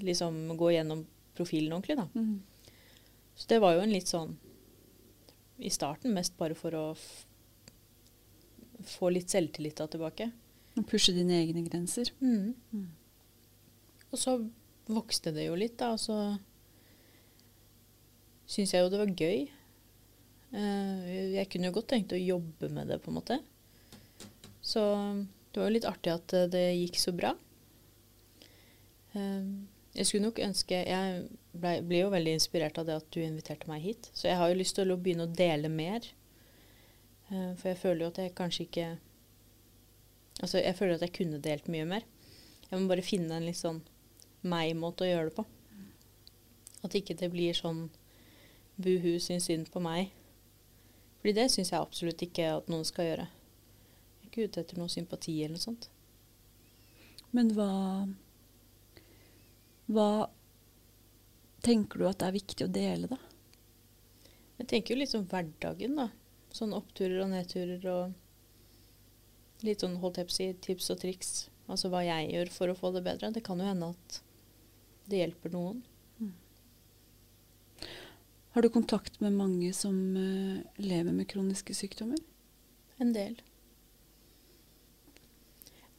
liksom 0.00 0.42
går 0.60 0.76
gjennom 0.78 1.04
profilen 1.36 1.72
ordentlig, 1.72 1.96
da. 1.96 2.06
Mm. 2.14 2.40
Så 3.34 3.48
det 3.48 3.60
var 3.62 3.76
jo 3.76 3.82
en 3.84 3.92
litt 3.94 4.10
sånn 4.10 4.34
I 5.60 5.70
starten 5.72 6.12
mest 6.16 6.36
bare 6.36 6.56
for 6.56 6.76
å 6.76 6.84
få 8.88 9.10
litt 9.12 9.32
selvtillit 9.32 9.76
da 9.80 9.86
tilbake. 9.90 10.30
Og 10.78 10.86
pushe 10.88 11.12
dine 11.12 11.36
egne 11.42 11.64
grenser. 11.66 12.12
Mm. 12.20 12.54
Mm. 12.72 12.86
Og 14.10 14.18
så 14.18 14.36
vokste 14.90 15.32
det 15.36 15.46
jo 15.46 15.58
litt, 15.58 15.76
da, 15.78 15.92
og 15.94 16.00
så 16.00 16.16
syns 18.50 18.72
jeg 18.74 18.82
jo 18.82 18.90
det 18.90 19.00
var 19.02 19.12
gøy. 19.12 19.44
Uh, 20.50 21.04
jeg 21.36 21.46
kunne 21.52 21.68
jo 21.68 21.76
godt 21.76 21.92
tenkt 21.92 22.14
å 22.16 22.18
jobbe 22.18 22.70
med 22.74 22.90
det, 22.90 22.98
på 23.04 23.12
en 23.12 23.18
måte. 23.20 23.38
Så 24.62 24.82
det 25.50 25.60
var 25.60 25.68
jo 25.70 25.74
litt 25.74 25.88
artig 25.88 26.12
at 26.14 26.34
eh, 26.36 26.48
det 26.52 26.64
gikk 26.78 26.98
så 27.00 27.12
bra. 27.16 27.34
Eh, 29.12 29.44
jeg 29.90 30.06
skulle 30.06 30.28
nok 30.28 30.38
ønske 30.44 30.76
Jeg 30.86 31.22
ble, 31.50 31.72
ble 31.82 32.04
jo 32.04 32.12
veldig 32.12 32.36
inspirert 32.38 32.78
av 32.78 32.86
det 32.86 32.98
at 33.00 33.08
du 33.10 33.20
inviterte 33.24 33.70
meg 33.70 33.82
hit. 33.82 34.10
Så 34.14 34.28
jeg 34.28 34.38
har 34.38 34.50
jo 34.50 34.58
lyst 34.60 34.76
til 34.78 34.92
å 34.92 34.98
begynne 35.00 35.26
å 35.26 35.34
dele 35.34 35.70
mer. 35.72 36.06
Eh, 37.30 37.52
For 37.58 37.72
jeg 37.72 37.80
føler 37.82 38.04
jo 38.04 38.12
at 38.12 38.20
jeg 38.24 38.36
kanskje 38.38 38.66
ikke 38.68 38.90
Altså, 40.40 40.56
jeg 40.56 40.72
føler 40.72 40.94
at 40.94 41.02
jeg 41.04 41.12
kunne 41.18 41.38
delt 41.44 41.66
mye 41.68 41.84
mer. 41.84 42.04
Jeg 42.70 42.80
må 42.80 42.88
bare 42.88 43.04
finne 43.04 43.34
en 43.36 43.44
litt 43.44 43.58
sånn 43.58 43.82
meg-måte 44.40 45.04
å 45.04 45.08
gjøre 45.10 45.26
det 45.28 45.34
på. 45.36 45.44
At 46.86 46.96
ikke 46.96 47.16
det 47.20 47.28
blir 47.34 47.52
sånn 47.58 47.90
buhu 48.80 49.18
syns 49.20 49.50
synd 49.50 49.68
på 49.68 49.82
meg. 49.84 50.14
Fordi 51.20 51.34
det 51.36 51.50
syns 51.52 51.74
jeg 51.74 51.82
absolutt 51.82 52.24
ikke 52.24 52.46
at 52.54 52.70
noen 52.72 52.88
skal 52.88 53.10
gjøre. 53.10 53.26
Ikke 54.30 54.46
ute 54.46 54.62
etter 54.62 54.78
noe 54.78 54.92
sympati 54.92 55.34
eller 55.42 55.58
noe 55.58 55.66
sånt. 55.66 55.90
Men 57.34 57.50
hva 57.56 57.70
Hva 59.90 60.30
tenker 61.66 61.98
du 61.98 62.06
at 62.06 62.20
det 62.22 62.28
er 62.28 62.38
viktig 62.38 62.64
å 62.64 62.72
dele, 62.72 63.10
da? 63.10 63.18
Jeg 64.60 64.68
tenker 64.70 64.94
jo 64.94 65.00
litt 65.00 65.10
sånn 65.10 65.26
hverdagen, 65.26 65.98
da. 65.98 66.06
Sånn 66.54 66.76
oppturer 66.76 67.24
og 67.24 67.32
nedturer 67.32 67.86
og 67.90 69.66
litt 69.66 69.82
sånn 69.82 69.98
holdt 69.98 70.20
jeg 70.20 70.28
på 70.28 70.34
å 70.34 70.36
si 70.38 70.48
tips 70.62 70.92
og 70.94 71.02
triks. 71.02 71.32
Altså 71.66 71.90
hva 71.90 72.04
jeg 72.06 72.30
gjør 72.30 72.52
for 72.54 72.70
å 72.70 72.78
få 72.78 72.94
det 72.94 73.02
bedre. 73.06 73.32
Det 73.34 73.42
kan 73.46 73.58
jo 73.58 73.66
hende 73.66 73.90
at 73.96 74.20
det 75.10 75.24
hjelper 75.24 75.54
noen. 75.54 75.82
Har 78.50 78.62
du 78.62 78.68
kontakt 78.68 79.20
med 79.20 79.32
mange 79.32 79.72
som 79.72 79.94
eh, 80.16 80.62
lever 80.82 81.14
med 81.14 81.28
kroniske 81.30 81.74
sykdommer? 81.74 82.18
En 82.98 83.12
del. 83.14 83.36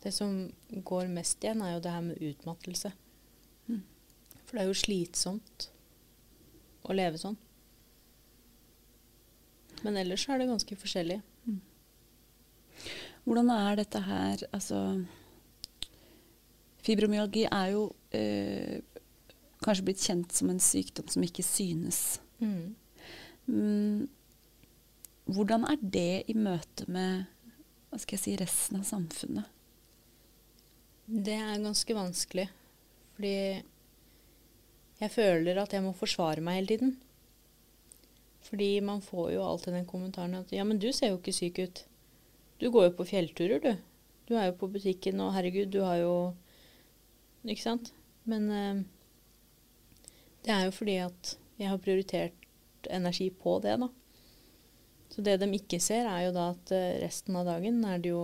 Det 0.02 0.12
som 0.16 0.52
går 0.72 1.12
mest 1.14 1.44
igjen, 1.44 1.62
er 1.62 1.76
jo 1.76 1.84
det 1.84 1.94
her 1.94 2.06
med 2.06 2.22
utmattelse. 2.32 2.92
Mm. 3.68 3.84
For 4.46 4.58
det 4.58 4.64
er 4.64 4.70
jo 4.72 4.82
slitsomt 4.82 5.68
å 6.82 6.96
leve 6.98 7.22
sånn. 7.22 7.38
Men 9.82 9.98
ellers 10.02 10.28
er 10.30 10.42
det 10.42 10.50
ganske 10.50 10.78
forskjellig. 10.78 11.22
Hvordan 13.22 13.52
er 13.54 13.76
dette 13.78 14.00
her 14.02 14.42
Altså 14.50 14.78
Fibromyalgi 16.82 17.44
er 17.46 17.68
jo 17.76 17.84
eh, 18.18 18.80
kanskje 19.62 19.86
blitt 19.86 20.02
kjent 20.02 20.34
som 20.34 20.50
en 20.50 20.62
sykdom 20.62 21.12
som 21.14 21.22
ikke 21.22 21.46
synes. 21.46 22.00
Mm. 22.42 22.74
Mm, 23.46 24.08
hvordan 25.30 25.68
er 25.70 25.84
det 25.94 26.24
i 26.34 26.34
møte 26.34 26.88
med 26.90 27.28
hva 27.92 28.00
skal 28.02 28.18
jeg 28.18 28.24
si, 28.24 28.34
resten 28.40 28.80
av 28.80 28.88
samfunnet? 28.88 29.51
Det 31.12 31.36
er 31.36 31.60
ganske 31.60 31.96
vanskelig. 31.96 32.48
Fordi 33.18 33.36
jeg 35.02 35.12
føler 35.12 35.58
at 35.60 35.74
jeg 35.76 35.84
må 35.84 35.92
forsvare 35.98 36.44
meg 36.46 36.62
hele 36.62 36.72
tiden. 36.72 36.94
Fordi 38.48 38.70
man 38.86 39.04
får 39.04 39.34
jo 39.36 39.44
alltid 39.44 39.76
den 39.76 39.90
kommentaren 39.90 40.38
at 40.40 40.54
ja, 40.56 40.64
men 40.64 40.80
du 40.80 40.88
ser 40.96 41.12
jo 41.12 41.20
ikke 41.20 41.36
syk 41.36 41.60
ut. 41.60 41.84
Du 42.62 42.70
går 42.72 42.88
jo 42.88 42.94
på 43.00 43.10
fjellturer, 43.10 43.60
du. 43.60 43.74
Du 44.30 44.38
er 44.38 44.48
jo 44.48 44.58
på 44.62 44.70
butikken, 44.72 45.20
og 45.20 45.34
herregud, 45.36 45.72
du 45.74 45.82
har 45.84 46.00
jo 46.00 46.16
Ikke 47.42 47.64
sant? 47.64 47.90
Men 48.30 48.44
eh, 48.54 48.82
det 50.46 50.54
er 50.54 50.68
jo 50.68 50.74
fordi 50.76 51.00
at 51.02 51.32
jeg 51.58 51.72
har 51.72 51.80
prioritert 51.82 52.88
energi 52.90 53.32
på 53.34 53.56
det, 53.64 53.80
da. 53.82 53.88
Så 55.10 55.26
det 55.26 55.40
de 55.42 55.50
ikke 55.58 55.80
ser, 55.82 56.06
er 56.06 56.28
jo 56.28 56.36
da 56.36 56.52
at 56.54 56.72
eh, 56.78 57.00
resten 57.02 57.36
av 57.36 57.50
dagen 57.50 57.82
er 57.84 57.98
det 57.98 58.14
jo 58.14 58.22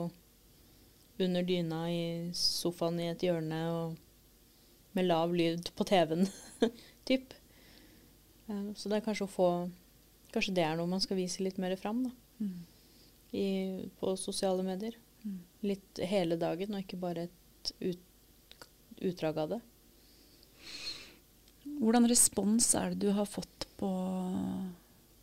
under 1.23 1.43
dyna 1.47 1.81
i 1.91 2.01
sofaen 2.37 2.99
i 3.01 3.09
et 3.11 3.23
hjørne 3.25 3.59
og 3.73 3.97
med 4.97 5.07
lav 5.07 5.33
lyd 5.37 5.69
på 5.77 5.85
TV-en, 5.87 6.27
typ. 7.09 7.33
Eh, 8.47 8.69
Så 8.75 8.89
det 8.89 8.99
er 8.99 9.05
kanskje 9.05 9.27
å 9.27 9.31
få 9.31 9.49
Kanskje 10.33 10.53
det 10.57 10.63
er 10.67 10.75
noe 10.75 10.89
man 10.91 10.99
skal 10.99 11.15
vise 11.17 11.39
litt 11.41 11.55
mer 11.57 11.71
fram, 11.79 12.01
da. 12.03 12.11
I, 13.31 13.45
på 13.99 14.11
sosiale 14.19 14.61
medier. 14.65 14.97
Mm. 15.23 15.37
Litt 15.71 16.01
hele 16.03 16.35
dagen, 16.37 16.73
og 16.75 16.83
ikke 16.83 16.99
bare 16.99 17.23
et 17.29 17.71
ut, 17.79 18.65
utdrag 18.99 19.39
av 19.39 19.53
det. 19.55 19.59
Hvordan 21.79 22.09
respons 22.11 22.67
er 22.75 22.91
det 22.91 23.07
du 23.07 23.13
har 23.15 23.27
fått 23.29 23.67
på 23.79 23.87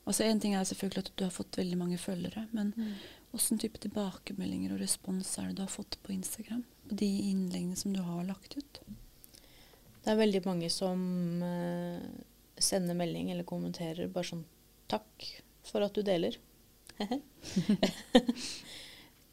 Altså 0.05 0.27
En 0.27 0.41
ting 0.41 0.53
er 0.57 0.67
selvfølgelig 0.69 1.01
at 1.07 1.13
du 1.17 1.23
har 1.25 1.33
fått 1.33 1.57
veldig 1.57 1.77
mange 1.81 1.97
følgere, 2.01 2.43
men 2.53 2.75
åssen 3.35 3.59
type 3.61 3.81
tilbakemeldinger 3.83 4.75
og 4.75 4.83
respons 4.83 5.33
er 5.39 5.51
det 5.51 5.59
du 5.59 5.65
har 5.65 5.73
fått 5.73 5.99
på 6.03 6.15
Instagram? 6.15 6.63
På 6.89 6.99
de 7.01 7.11
innleggene 7.31 7.77
som 7.77 7.93
du 7.95 8.01
har 8.05 8.25
lagt 8.29 8.57
ut? 8.57 8.81
Det 10.05 10.13
er 10.13 10.21
veldig 10.21 10.43
mange 10.45 10.71
som 10.71 11.01
eh, 11.43 12.03
sender 12.61 12.97
melding 12.99 13.31
eller 13.33 13.47
kommenterer 13.49 14.11
bare 14.13 14.31
sånn 14.33 14.45
Takk 14.85 15.25
for 15.65 15.81
at 15.81 15.97
du 15.97 16.03
deler. 16.05 16.37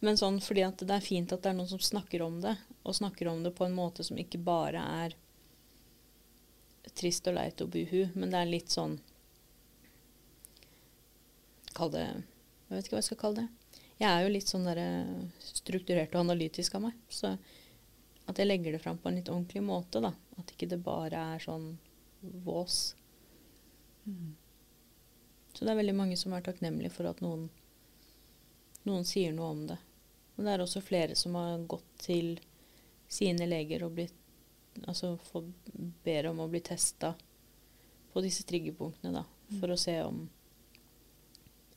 Men 0.02 0.18
sånn 0.18 0.40
fordi 0.42 0.64
at 0.64 0.80
det 0.80 0.96
er 0.96 1.04
fint 1.04 1.34
at 1.36 1.44
det 1.44 1.52
er 1.52 1.58
noen 1.58 1.70
som 1.70 1.82
snakker 1.84 2.24
om 2.24 2.40
det, 2.42 2.56
og 2.88 2.96
snakker 2.98 3.28
om 3.30 3.44
det 3.44 3.52
på 3.58 3.68
en 3.68 3.76
måte 3.76 4.06
som 4.08 4.18
ikke 4.18 4.40
bare 4.42 4.82
er 5.04 5.18
trist 6.98 7.28
og 7.30 7.36
leit 7.38 7.62
og 7.62 7.70
buhu, 7.76 8.08
men 8.16 8.32
det 8.32 8.40
er 8.40 8.50
litt 8.50 8.74
sånn 8.74 8.98
Kall 11.72 11.92
det 11.94 12.02
Jeg 12.04 12.72
vet 12.72 12.88
ikke 12.88 12.96
hva 12.96 13.00
jeg 13.00 13.08
skal 13.08 13.20
kalle 13.22 13.44
det. 13.44 13.61
Jeg 14.02 14.10
er 14.10 14.24
jo 14.26 14.32
litt 14.34 14.50
sånn 14.50 14.66
der 14.66 14.80
eh, 14.82 15.18
strukturert 15.46 16.16
og 16.16 16.24
analytisk 16.24 16.76
av 16.80 16.88
meg. 16.88 16.98
Så 17.14 17.36
at 18.30 18.40
jeg 18.40 18.48
legger 18.48 18.74
det 18.74 18.82
fram 18.82 18.98
på 18.98 19.10
en 19.10 19.20
litt 19.20 19.30
ordentlig 19.30 19.62
måte, 19.66 20.02
da. 20.02 20.14
At 20.42 20.54
ikke 20.54 20.70
det 20.72 20.82
bare 20.82 21.22
er 21.36 21.44
sånn 21.44 21.76
vås. 22.46 22.96
Så 25.54 25.66
det 25.66 25.72
er 25.72 25.78
veldig 25.82 25.98
mange 25.98 26.18
som 26.18 26.34
er 26.34 26.46
takknemlige 26.46 26.94
for 26.94 27.10
at 27.10 27.22
noen, 27.22 27.50
noen 28.88 29.06
sier 29.06 29.34
noe 29.36 29.52
om 29.54 29.66
det. 29.70 29.78
Men 30.36 30.48
det 30.48 30.54
er 30.56 30.64
også 30.64 30.82
flere 30.82 31.18
som 31.20 31.36
har 31.38 31.62
gått 31.70 31.90
til 32.02 32.34
sine 33.12 33.46
leger 33.50 33.86
og 33.86 34.00
blitt 34.00 34.18
Altså 34.88 35.18
får, 35.20 35.50
ber 36.06 36.30
om 36.30 36.38
å 36.40 36.46
bli 36.48 36.62
testa 36.64 37.10
på 38.14 38.22
disse 38.24 38.46
triggerpunktene, 38.48 39.12
da. 39.20 39.58
For 39.60 39.74
å 39.74 39.76
se 39.76 39.98
om 40.06 40.22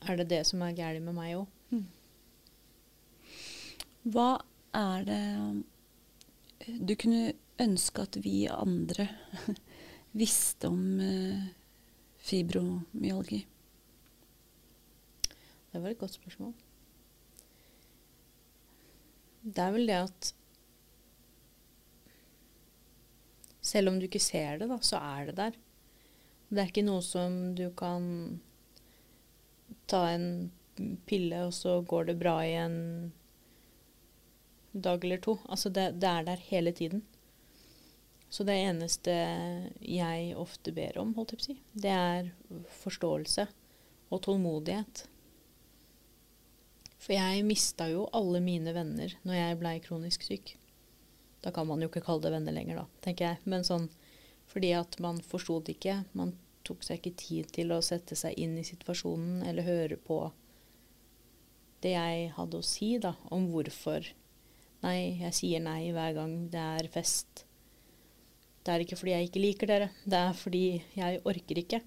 Er 0.07 0.21
det 0.21 0.29
det 0.31 0.39
som 0.47 0.63
er 0.63 0.77
galt 0.77 1.03
med 1.03 1.17
meg 1.17 1.33
òg? 1.41 1.54
Hva 4.05 4.29
er 4.75 5.07
det 5.07 5.23
du 6.65 6.93
kunne 6.99 7.33
ønske 7.61 8.05
at 8.05 8.19
vi 8.21 8.45
andre 8.51 9.07
visste 10.21 10.69
om 10.69 10.99
eh, 11.01 11.47
fibromyalgi? 12.27 13.41
Det 15.71 15.81
var 15.81 15.89
et 15.89 15.99
godt 15.99 16.15
spørsmål. 16.19 16.53
det 19.45 19.61
er 19.61 19.73
vel 19.75 19.89
det 19.89 19.97
at 20.07 20.31
selv 23.65 23.91
om 23.91 23.99
du 23.99 24.07
ikke 24.07 24.21
ser 24.21 24.59
det, 24.61 24.69
da, 24.69 24.77
så 24.81 25.01
er 25.01 25.29
det 25.29 25.37
der. 25.37 25.57
Det 26.49 26.61
er 26.61 26.69
ikke 26.69 26.85
noe 26.85 27.01
som 27.05 27.53
du 27.57 27.67
kan 27.77 28.05
ta 29.89 30.03
en 30.13 30.51
pille, 31.09 31.45
og 31.47 31.53
så 31.53 31.79
går 31.85 32.11
det 32.11 32.17
bra 32.21 32.35
i 32.45 32.53
en 32.61 32.77
dag 34.83 35.03
eller 35.05 35.21
to. 35.23 35.37
Altså 35.49 35.71
det, 35.73 35.91
det 36.01 36.09
er 36.09 36.25
der 36.27 36.47
hele 36.49 36.73
tiden. 36.75 37.03
Så 38.29 38.43
det 38.43 38.57
eneste 38.65 39.13
jeg 39.79 40.31
ofte 40.35 40.73
ber 40.75 40.97
om, 40.99 41.13
holdt 41.15 41.35
jeg 41.35 41.39
på 41.39 41.45
å 41.45 41.47
si, 41.47 41.57
det 41.85 41.91
er 41.93 42.31
forståelse 42.81 43.45
og 44.11 44.21
tålmodighet. 44.25 45.05
For 46.99 47.13
jeg 47.15 47.45
mista 47.45 47.87
jo 47.91 48.07
alle 48.17 48.41
mine 48.43 48.73
venner 48.75 49.13
når 49.23 49.37
jeg 49.39 49.59
blei 49.61 49.75
kronisk 49.83 50.25
syk. 50.25 50.55
Da 51.45 51.53
kan 51.53 51.69
man 51.69 51.83
jo 51.83 51.87
ikke 51.91 52.03
kalle 52.03 52.25
det 52.25 52.33
venner 52.33 52.55
lenger, 52.55 52.81
da, 52.81 53.03
tenker 53.05 53.29
jeg. 53.29 53.43
Men 53.45 53.63
sånn 53.67 53.87
fordi 54.49 54.73
at 54.77 54.97
man 55.01 55.21
forsto 55.25 55.59
det 55.65 55.77
ikke. 55.77 55.99
Man 56.17 56.33
tok 56.65 56.83
seg 56.85 56.99
ikke 56.99 57.21
tid 57.21 57.53
til 57.53 57.73
å 57.73 57.81
sette 57.85 58.17
seg 58.17 58.37
inn 58.41 58.57
i 58.57 58.65
situasjonen 58.65 59.45
eller 59.45 59.67
høre 59.67 59.97
på 60.01 60.19
det 61.85 61.93
jeg 61.93 62.29
hadde 62.33 62.59
å 62.59 62.65
si 62.65 62.95
da, 63.01 63.13
om 63.33 63.49
hvorfor 63.53 64.07
Nei, 64.85 65.17
jeg 65.17 65.33
sier 65.33 65.63
nei 65.65 65.89
hver 65.95 66.13
gang 66.13 66.33
det 66.53 66.61
er 66.61 66.87
fest. 66.93 67.41
Det 68.65 68.73
er 68.73 68.83
ikke 68.83 68.97
fordi 68.99 69.15
jeg 69.15 69.29
ikke 69.29 69.41
liker 69.41 69.69
dere, 69.69 69.89
det 70.05 70.19
er 70.19 70.37
fordi 70.37 70.65
jeg 70.97 71.21
orker 71.25 71.61
ikke. 71.61 71.79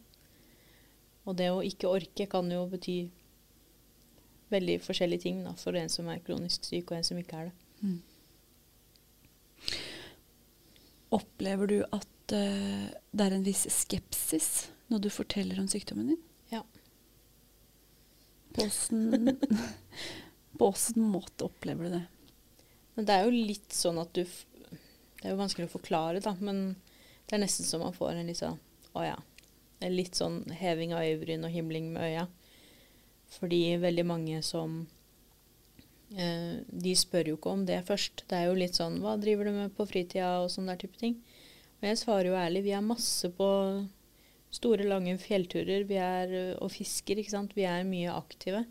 Og 1.28 1.36
det 1.38 1.48
å 1.52 1.62
ikke 1.62 1.90
orke 1.90 2.26
kan 2.30 2.50
jo 2.50 2.64
bety 2.70 2.98
veldig 4.50 4.78
forskjellige 4.82 5.26
ting 5.26 5.42
da, 5.44 5.52
for 5.60 5.76
en 5.78 5.90
som 5.92 6.08
er 6.10 6.22
kronisk 6.24 6.66
syk, 6.66 6.90
og 6.90 6.98
en 6.98 7.06
som 7.06 7.18
ikke 7.20 7.38
er 7.38 7.50
det. 7.50 7.56
Mm. 7.84 8.00
Opplever 11.18 11.70
du 11.70 11.78
at 11.84 12.34
uh, 12.34 12.86
det 12.88 13.26
er 13.26 13.36
en 13.36 13.46
viss 13.46 13.66
skepsis 13.72 14.68
når 14.90 15.04
du 15.04 15.10
forteller 15.12 15.60
om 15.60 15.68
sykdommen 15.70 16.14
din? 16.14 16.22
Ja. 16.50 16.62
På 18.56 18.66
åssen 20.72 21.02
måte 21.14 21.46
opplever 21.46 21.86
du 21.86 21.98
det? 21.98 22.06
Men 22.98 23.06
det 23.06 23.14
er 23.14 23.28
jo 23.28 23.34
litt 23.46 23.74
sånn 23.74 24.00
at 24.02 24.10
du 24.10 24.24
Det 24.26 25.22
er 25.22 25.30
jo 25.30 25.38
vanskelig 25.38 25.68
å 25.68 25.76
forklare, 25.76 26.18
da, 26.22 26.32
men 26.42 26.74
det 27.28 27.36
er 27.36 27.44
nesten 27.44 27.66
så 27.66 27.78
man 27.78 27.94
får 27.94 28.16
en 28.16 28.26
litt 28.26 28.40
sånn 28.40 28.58
Å 28.98 29.04
ja. 29.06 29.16
Litt 29.86 30.18
sånn 30.18 30.40
heving 30.58 30.96
av 30.96 31.04
øyebryn 31.06 31.46
og 31.46 31.54
himling 31.54 31.92
med 31.94 32.02
øya. 32.08 32.24
Fordi 33.36 33.60
veldig 33.78 34.04
mange 34.08 34.42
som 34.42 34.80
eh, 36.16 36.58
De 36.66 36.96
spør 36.98 37.30
jo 37.30 37.38
ikke 37.38 37.54
om 37.54 37.64
det 37.68 37.84
først. 37.86 38.26
Det 38.26 38.40
er 38.40 38.48
jo 38.48 38.58
litt 38.58 38.78
sånn 38.80 38.98
Hva 39.04 39.14
driver 39.22 39.46
du 39.46 39.54
med 39.60 39.78
på 39.78 39.86
fritida? 39.86 40.40
Og 40.42 40.50
sånn 40.50 40.66
der 40.66 40.82
type 40.82 40.98
ting. 40.98 41.20
Og 41.78 41.90
jeg 41.92 42.02
svarer 42.02 42.32
jo 42.32 42.38
ærlig. 42.40 42.66
Vi 42.66 42.74
er 42.74 42.82
masse 42.82 43.30
på 43.38 43.48
store, 44.58 44.90
lange 44.90 45.14
fjellturer. 45.22 45.86
Vi 45.86 46.02
er 46.02 46.38
og 46.58 46.72
fisker, 46.74 47.20
ikke 47.20 47.36
sant. 47.36 47.54
Vi 47.54 47.68
er 47.68 47.86
mye 47.86 48.18
aktive. 48.18 48.64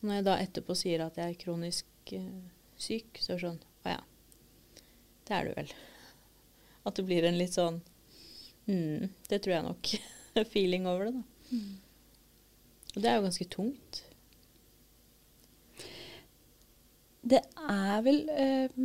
Når 0.00 0.20
jeg 0.20 0.30
da 0.30 0.38
etterpå 0.46 0.78
sier 0.78 1.04
at 1.04 1.20
jeg 1.20 1.34
er 1.34 1.42
kronisk 1.42 2.16
eh, 2.16 2.46
syk, 2.82 3.18
så 3.20 3.34
er 3.34 3.38
det 3.38 3.44
sånn 3.46 3.60
Å 3.84 3.94
ja. 3.96 4.02
Det 5.28 5.36
er 5.36 5.48
du 5.48 5.56
vel. 5.58 5.72
At 6.88 6.96
det 6.96 7.04
blir 7.08 7.26
en 7.28 7.38
litt 7.38 7.56
sånn 7.56 7.80
mm, 8.68 9.08
Det 9.28 9.42
tror 9.44 9.54
jeg 9.56 9.66
nok. 9.66 9.92
feeling 10.54 10.86
over 10.88 11.08
det, 11.08 11.18
da. 11.18 11.56
Mm. 11.56 11.74
Og 12.94 13.02
det 13.02 13.10
er 13.10 13.18
jo 13.18 13.26
ganske 13.26 13.48
tungt. 13.52 14.04
Det 17.28 17.40
er 17.68 17.98
vel 18.06 18.22
øh, 18.32 18.76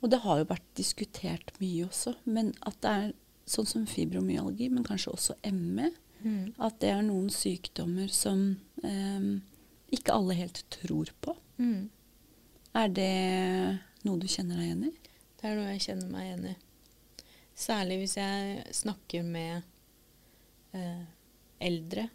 Og 0.00 0.10
det 0.12 0.20
har 0.24 0.40
jo 0.40 0.48
vært 0.48 0.68
diskutert 0.78 1.52
mye 1.60 1.88
også, 1.88 2.14
men 2.24 2.54
at 2.64 2.78
det 2.80 2.92
er 3.02 3.10
sånn 3.50 3.68
som 3.68 3.86
fibromyalgi, 3.90 4.70
men 4.72 4.86
kanskje 4.86 5.12
også 5.12 5.36
ME. 5.52 5.90
Mm. 6.22 6.52
At 6.62 6.78
det 6.80 6.92
er 6.94 7.02
noen 7.04 7.28
sykdommer 7.32 8.08
som 8.14 8.44
øh, 8.84 9.30
ikke 9.92 10.14
alle 10.14 10.36
helt 10.38 10.62
tror 10.72 11.10
på. 11.20 11.34
Mm. 11.60 11.90
Er 12.76 12.90
det 12.94 13.12
noe 14.06 14.20
du 14.20 14.28
kjenner 14.30 14.60
deg 14.60 14.68
igjen 14.68 14.84
i? 14.86 14.92
Det 15.40 15.48
er 15.48 15.56
noe 15.58 15.72
jeg 15.72 15.86
kjenner 15.88 16.10
meg 16.12 16.26
igjen 16.28 16.50
i. 16.52 16.54
Særlig 17.60 17.96
hvis 18.00 18.16
jeg 18.16 18.76
snakker 18.76 19.26
med 19.26 19.64
eh, 20.76 21.02
eldre. 21.66 22.06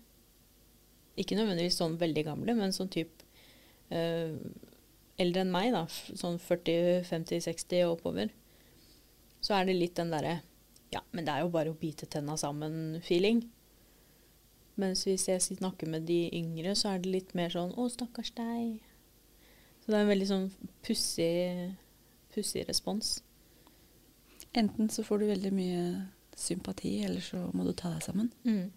Ikke 1.19 1.37
nødvendigvis 1.37 1.77
sånn 1.81 1.99
veldig 1.99 2.23
gamle, 2.27 2.55
men 2.57 2.73
sånn 2.75 2.91
type 2.93 3.27
eh, 3.93 4.31
eldre 5.21 5.43
enn 5.43 5.53
meg, 5.53 5.73
da. 5.75 5.83
Sånn 5.91 6.39
40-50-60 6.41 7.83
og 7.89 7.97
oppover. 7.97 8.31
Så 9.43 9.57
er 9.57 9.67
det 9.67 9.77
litt 9.77 9.99
den 9.99 10.13
derre 10.13 10.39
Ja, 10.93 11.01
men 11.11 11.27
det 11.27 11.33
er 11.33 11.43
jo 11.43 11.51
bare 11.51 11.73
å 11.73 11.77
bite 11.77 12.07
tenna 12.07 12.37
sammen-feeling. 12.39 13.43
Mens 14.79 15.03
hvis 15.07 15.27
jeg 15.27 15.43
snakker 15.43 15.89
med 15.91 16.07
de 16.07 16.29
yngre, 16.35 16.75
så 16.79 16.93
er 16.93 17.03
det 17.03 17.11
litt 17.11 17.33
mer 17.37 17.51
sånn 17.51 17.73
Å, 17.75 17.87
stakkars 17.91 18.31
deg. 18.37 18.79
Så 19.85 19.91
det 19.91 19.97
er 19.99 20.03
en 20.07 20.09
veldig 20.09 20.27
sånn 20.29 20.45
pussig 20.81 22.63
respons. 22.65 23.19
Enten 24.57 24.89
så 24.89 25.03
får 25.05 25.21
du 25.21 25.25
veldig 25.29 25.51
mye 25.53 25.83
sympati, 26.35 26.95
eller 27.05 27.21
så 27.21 27.43
må 27.53 27.67
du 27.67 27.69
ta 27.77 27.91
deg 27.93 28.01
sammen. 28.01 28.31
Mm. 28.47 28.71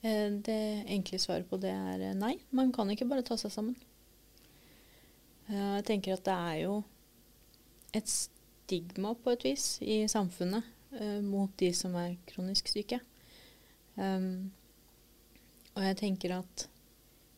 Eh, 0.00 0.30
det 0.48 0.62
enkle 0.96 1.20
svaret 1.20 1.50
på 1.50 1.58
det 1.60 1.74
er 1.74 2.06
eh, 2.08 2.16
nei. 2.16 2.38
Man 2.56 2.72
kan 2.72 2.88
ikke 2.90 3.08
bare 3.10 3.26
ta 3.26 3.36
seg 3.36 3.52
sammen. 3.52 3.76
Jeg 5.48 5.84
tenker 5.88 6.16
at 6.16 6.24
det 6.26 6.32
er 6.34 6.56
jo 6.66 6.72
et 7.96 8.08
stigma 8.08 9.14
på 9.16 9.32
et 9.32 9.46
vis 9.46 9.78
i 9.80 10.02
samfunnet 10.08 10.74
mot 11.24 11.52
de 11.60 11.70
som 11.76 11.94
er 11.96 12.18
kronisk 12.28 12.68
syke. 12.68 12.98
Um, 13.96 14.50
og 15.72 15.86
jeg 15.86 15.96
tenker 16.02 16.36
at 16.36 16.66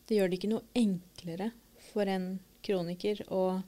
det 0.09 0.17
gjør 0.17 0.31
det 0.31 0.39
ikke 0.39 0.51
noe 0.51 0.67
enklere 0.75 1.51
for 1.91 2.09
en 2.09 2.33
kroniker 2.65 3.23
og 3.29 3.61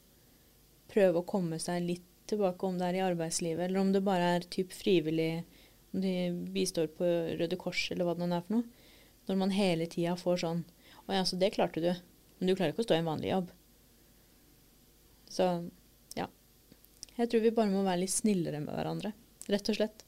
prøve 0.93 1.21
å 1.21 1.27
komme 1.27 1.59
seg 1.61 1.85
litt 1.85 2.09
tilbake, 2.29 2.65
om 2.65 2.77
det 2.79 2.87
er 2.87 2.99
i 2.99 3.03
arbeidslivet, 3.05 3.65
eller 3.65 3.81
om 3.81 3.91
det 3.93 4.03
bare 4.05 4.35
er 4.37 4.47
typ 4.53 4.73
frivillig, 4.75 5.43
om 5.93 6.01
de 6.03 6.13
bistår 6.53 6.87
på 6.97 7.09
Røde 7.39 7.59
Kors, 7.59 7.85
eller 7.91 8.07
hva 8.07 8.15
det 8.17 8.27
nå 8.27 8.37
er 8.37 8.45
for 8.45 8.59
noe. 8.59 8.87
Når 9.27 9.39
man 9.39 9.53
hele 9.55 9.87
tida 9.87 10.17
får 10.19 10.41
sånn 10.41 10.65
Å 11.07 11.13
ja, 11.15 11.21
så 11.27 11.37
det 11.39 11.53
klarte 11.55 11.79
du. 11.83 11.91
Men 12.39 12.49
du 12.49 12.55
klarer 12.55 12.73
ikke 12.73 12.83
å 12.83 12.87
stå 12.87 12.95
i 12.95 13.01
en 13.01 13.07
vanlig 13.07 13.29
jobb. 13.29 13.51
Så 15.31 15.47
ja. 16.15 16.27
Jeg 17.17 17.29
tror 17.31 17.43
vi 17.43 17.51
bare 17.55 17.71
må 17.71 17.83
være 17.83 18.01
litt 18.01 18.13
snillere 18.13 18.61
med 18.63 18.71
hverandre. 18.75 19.11
Rett 19.51 19.71
og 19.71 19.77
slett. 19.79 20.05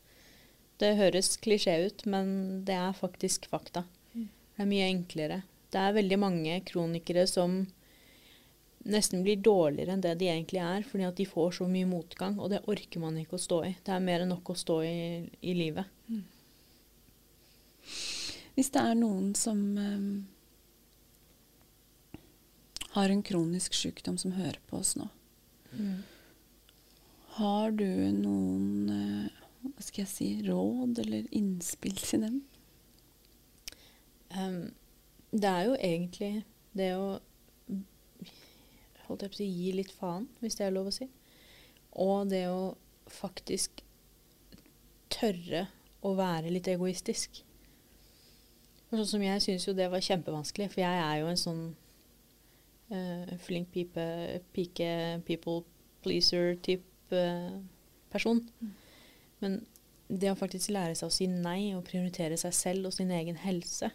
Det 0.80 0.94
høres 1.00 1.36
klisjé 1.44 1.78
ut, 1.88 2.06
men 2.12 2.64
det 2.68 2.76
er 2.76 2.96
faktisk 2.96 3.48
fakta. 3.52 3.86
Mm. 4.14 4.28
Det 4.28 4.64
er 4.64 4.72
mye 4.72 4.88
enklere. 4.92 5.42
Det 5.72 5.82
er 5.84 5.98
veldig 5.98 6.20
mange 6.20 6.60
kronikere 6.68 7.26
som 7.28 7.66
nesten 8.86 9.24
blir 9.26 9.42
dårligere 9.42 9.96
enn 9.96 10.04
det 10.04 10.14
de 10.20 10.30
egentlig 10.30 10.62
er, 10.62 10.86
fordi 10.86 11.08
at 11.08 11.18
de 11.18 11.26
får 11.28 11.58
så 11.60 11.68
mye 11.70 11.88
motgang, 11.90 12.38
og 12.40 12.52
det 12.54 12.64
orker 12.70 13.02
man 13.02 13.18
ikke 13.18 13.40
å 13.40 13.42
stå 13.42 13.60
i. 13.66 13.74
Det 13.86 13.94
er 13.96 14.04
mer 14.06 14.24
enn 14.24 14.34
nok 14.34 14.54
å 14.54 14.58
stå 14.60 14.80
i 14.86 14.96
i 15.42 15.56
livet. 15.58 15.90
Mm. 16.10 16.24
Hvis 18.56 18.72
det 18.72 18.82
er 18.82 18.98
noen 18.98 19.34
som 19.36 19.62
um, 19.76 20.28
har 22.96 23.12
en 23.12 23.24
kronisk 23.26 23.76
sykdom 23.76 24.20
som 24.22 24.38
hører 24.38 24.62
på 24.70 24.80
oss 24.80 24.96
nå, 25.00 25.10
mm. 25.76 25.98
har 27.42 27.76
du 27.76 27.90
noen 28.16 28.70
uh, 28.94 29.46
hva 29.66 29.84
skal 29.84 30.04
jeg 30.04 30.12
si, 30.12 30.30
råd 30.46 31.02
eller 31.04 31.30
innspill 31.36 31.98
til 32.00 32.26
dem? 32.28 32.42
Um, 34.36 34.74
det 35.36 35.50
er 35.50 35.64
jo 35.68 35.78
egentlig 35.80 36.34
det 36.78 36.92
å 36.96 37.18
holdt 39.10 39.26
jeg 39.26 39.32
på 39.32 39.38
å 39.38 39.42
si, 39.42 39.50
gi 39.50 39.72
litt 39.76 39.94
faen, 39.96 40.28
hvis 40.42 40.58
det 40.60 40.68
er 40.68 40.76
lov 40.76 40.90
å 40.92 40.96
si. 40.96 41.08
Og 42.02 42.30
det 42.32 42.46
å 42.52 42.76
faktisk 43.12 43.84
tørre 45.14 45.68
å 46.06 46.14
være 46.18 46.52
litt 46.54 46.68
egoistisk. 46.70 47.42
Sånn 48.92 49.08
som 49.10 49.24
jeg 49.24 49.44
syns 49.44 49.66
jo 49.68 49.74
det 49.76 49.88
var 49.92 50.04
kjempevanskelig, 50.04 50.70
for 50.74 50.84
jeg 50.84 51.04
er 51.04 51.22
jo 51.22 51.30
en 51.32 51.40
sånn 51.40 51.64
uh, 52.94 53.32
flink 53.46 53.72
pipe, 53.74 54.06
pike, 54.56 54.90
people 55.28 55.64
pleaser-type 56.06 57.16
uh, 57.16 57.56
person. 58.14 58.44
Mm. 58.62 58.76
Men 59.42 59.58
det 60.08 60.32
å 60.32 60.38
faktisk 60.38 60.72
lære 60.74 60.96
seg 60.98 61.10
å 61.10 61.14
si 61.14 61.28
nei 61.32 61.74
og 61.76 61.86
prioritere 61.88 62.38
seg 62.38 62.54
selv 62.56 62.92
og 62.92 62.96
sin 62.96 63.12
egen 63.14 63.40
helse, 63.42 63.90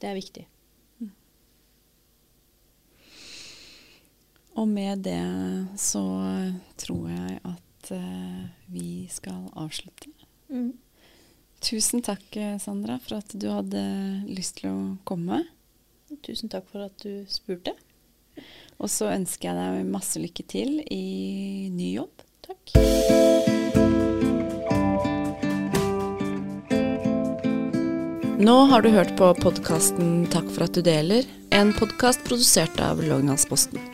det 0.00 0.10
er 0.10 0.18
viktig. 0.18 0.46
Og 4.54 4.68
med 4.70 5.02
det 5.06 5.20
så 5.80 6.04
tror 6.80 7.08
jeg 7.10 7.40
at 7.42 7.90
uh, 7.90 8.42
vi 8.70 9.06
skal 9.10 9.48
avslutte. 9.58 10.12
Mm. 10.48 10.72
Tusen 11.64 12.04
takk, 12.04 12.26
Sandra, 12.60 12.98
for 13.00 13.18
at 13.22 13.32
du 13.40 13.48
hadde 13.48 13.82
lyst 14.28 14.60
til 14.60 14.70
å 14.70 14.78
komme. 15.08 15.40
Tusen 16.22 16.52
takk 16.52 16.68
for 16.70 16.84
at 16.86 17.00
du 17.02 17.24
spurte. 17.30 17.72
Og 18.82 18.90
så 18.92 19.08
ønsker 19.14 19.50
jeg 19.50 19.56
deg 19.58 19.90
masse 19.90 20.20
lykke 20.20 20.44
til 20.50 20.78
i 20.92 21.70
ny 21.72 21.94
jobb. 21.96 22.24
Takk. 22.44 22.74
Nå 28.44 28.54
har 28.68 28.82
du 28.84 28.90
hørt 28.92 29.14
på 29.16 29.30
podkasten 29.38 30.26
Takk 30.28 30.50
for 30.52 30.66
at 30.66 30.76
du 30.76 30.82
deler, 30.84 31.24
en 31.54 31.72
podkast 31.72 32.26
produsert 32.26 32.76
av 32.82 33.00
Lågendalsposten. 33.00 33.93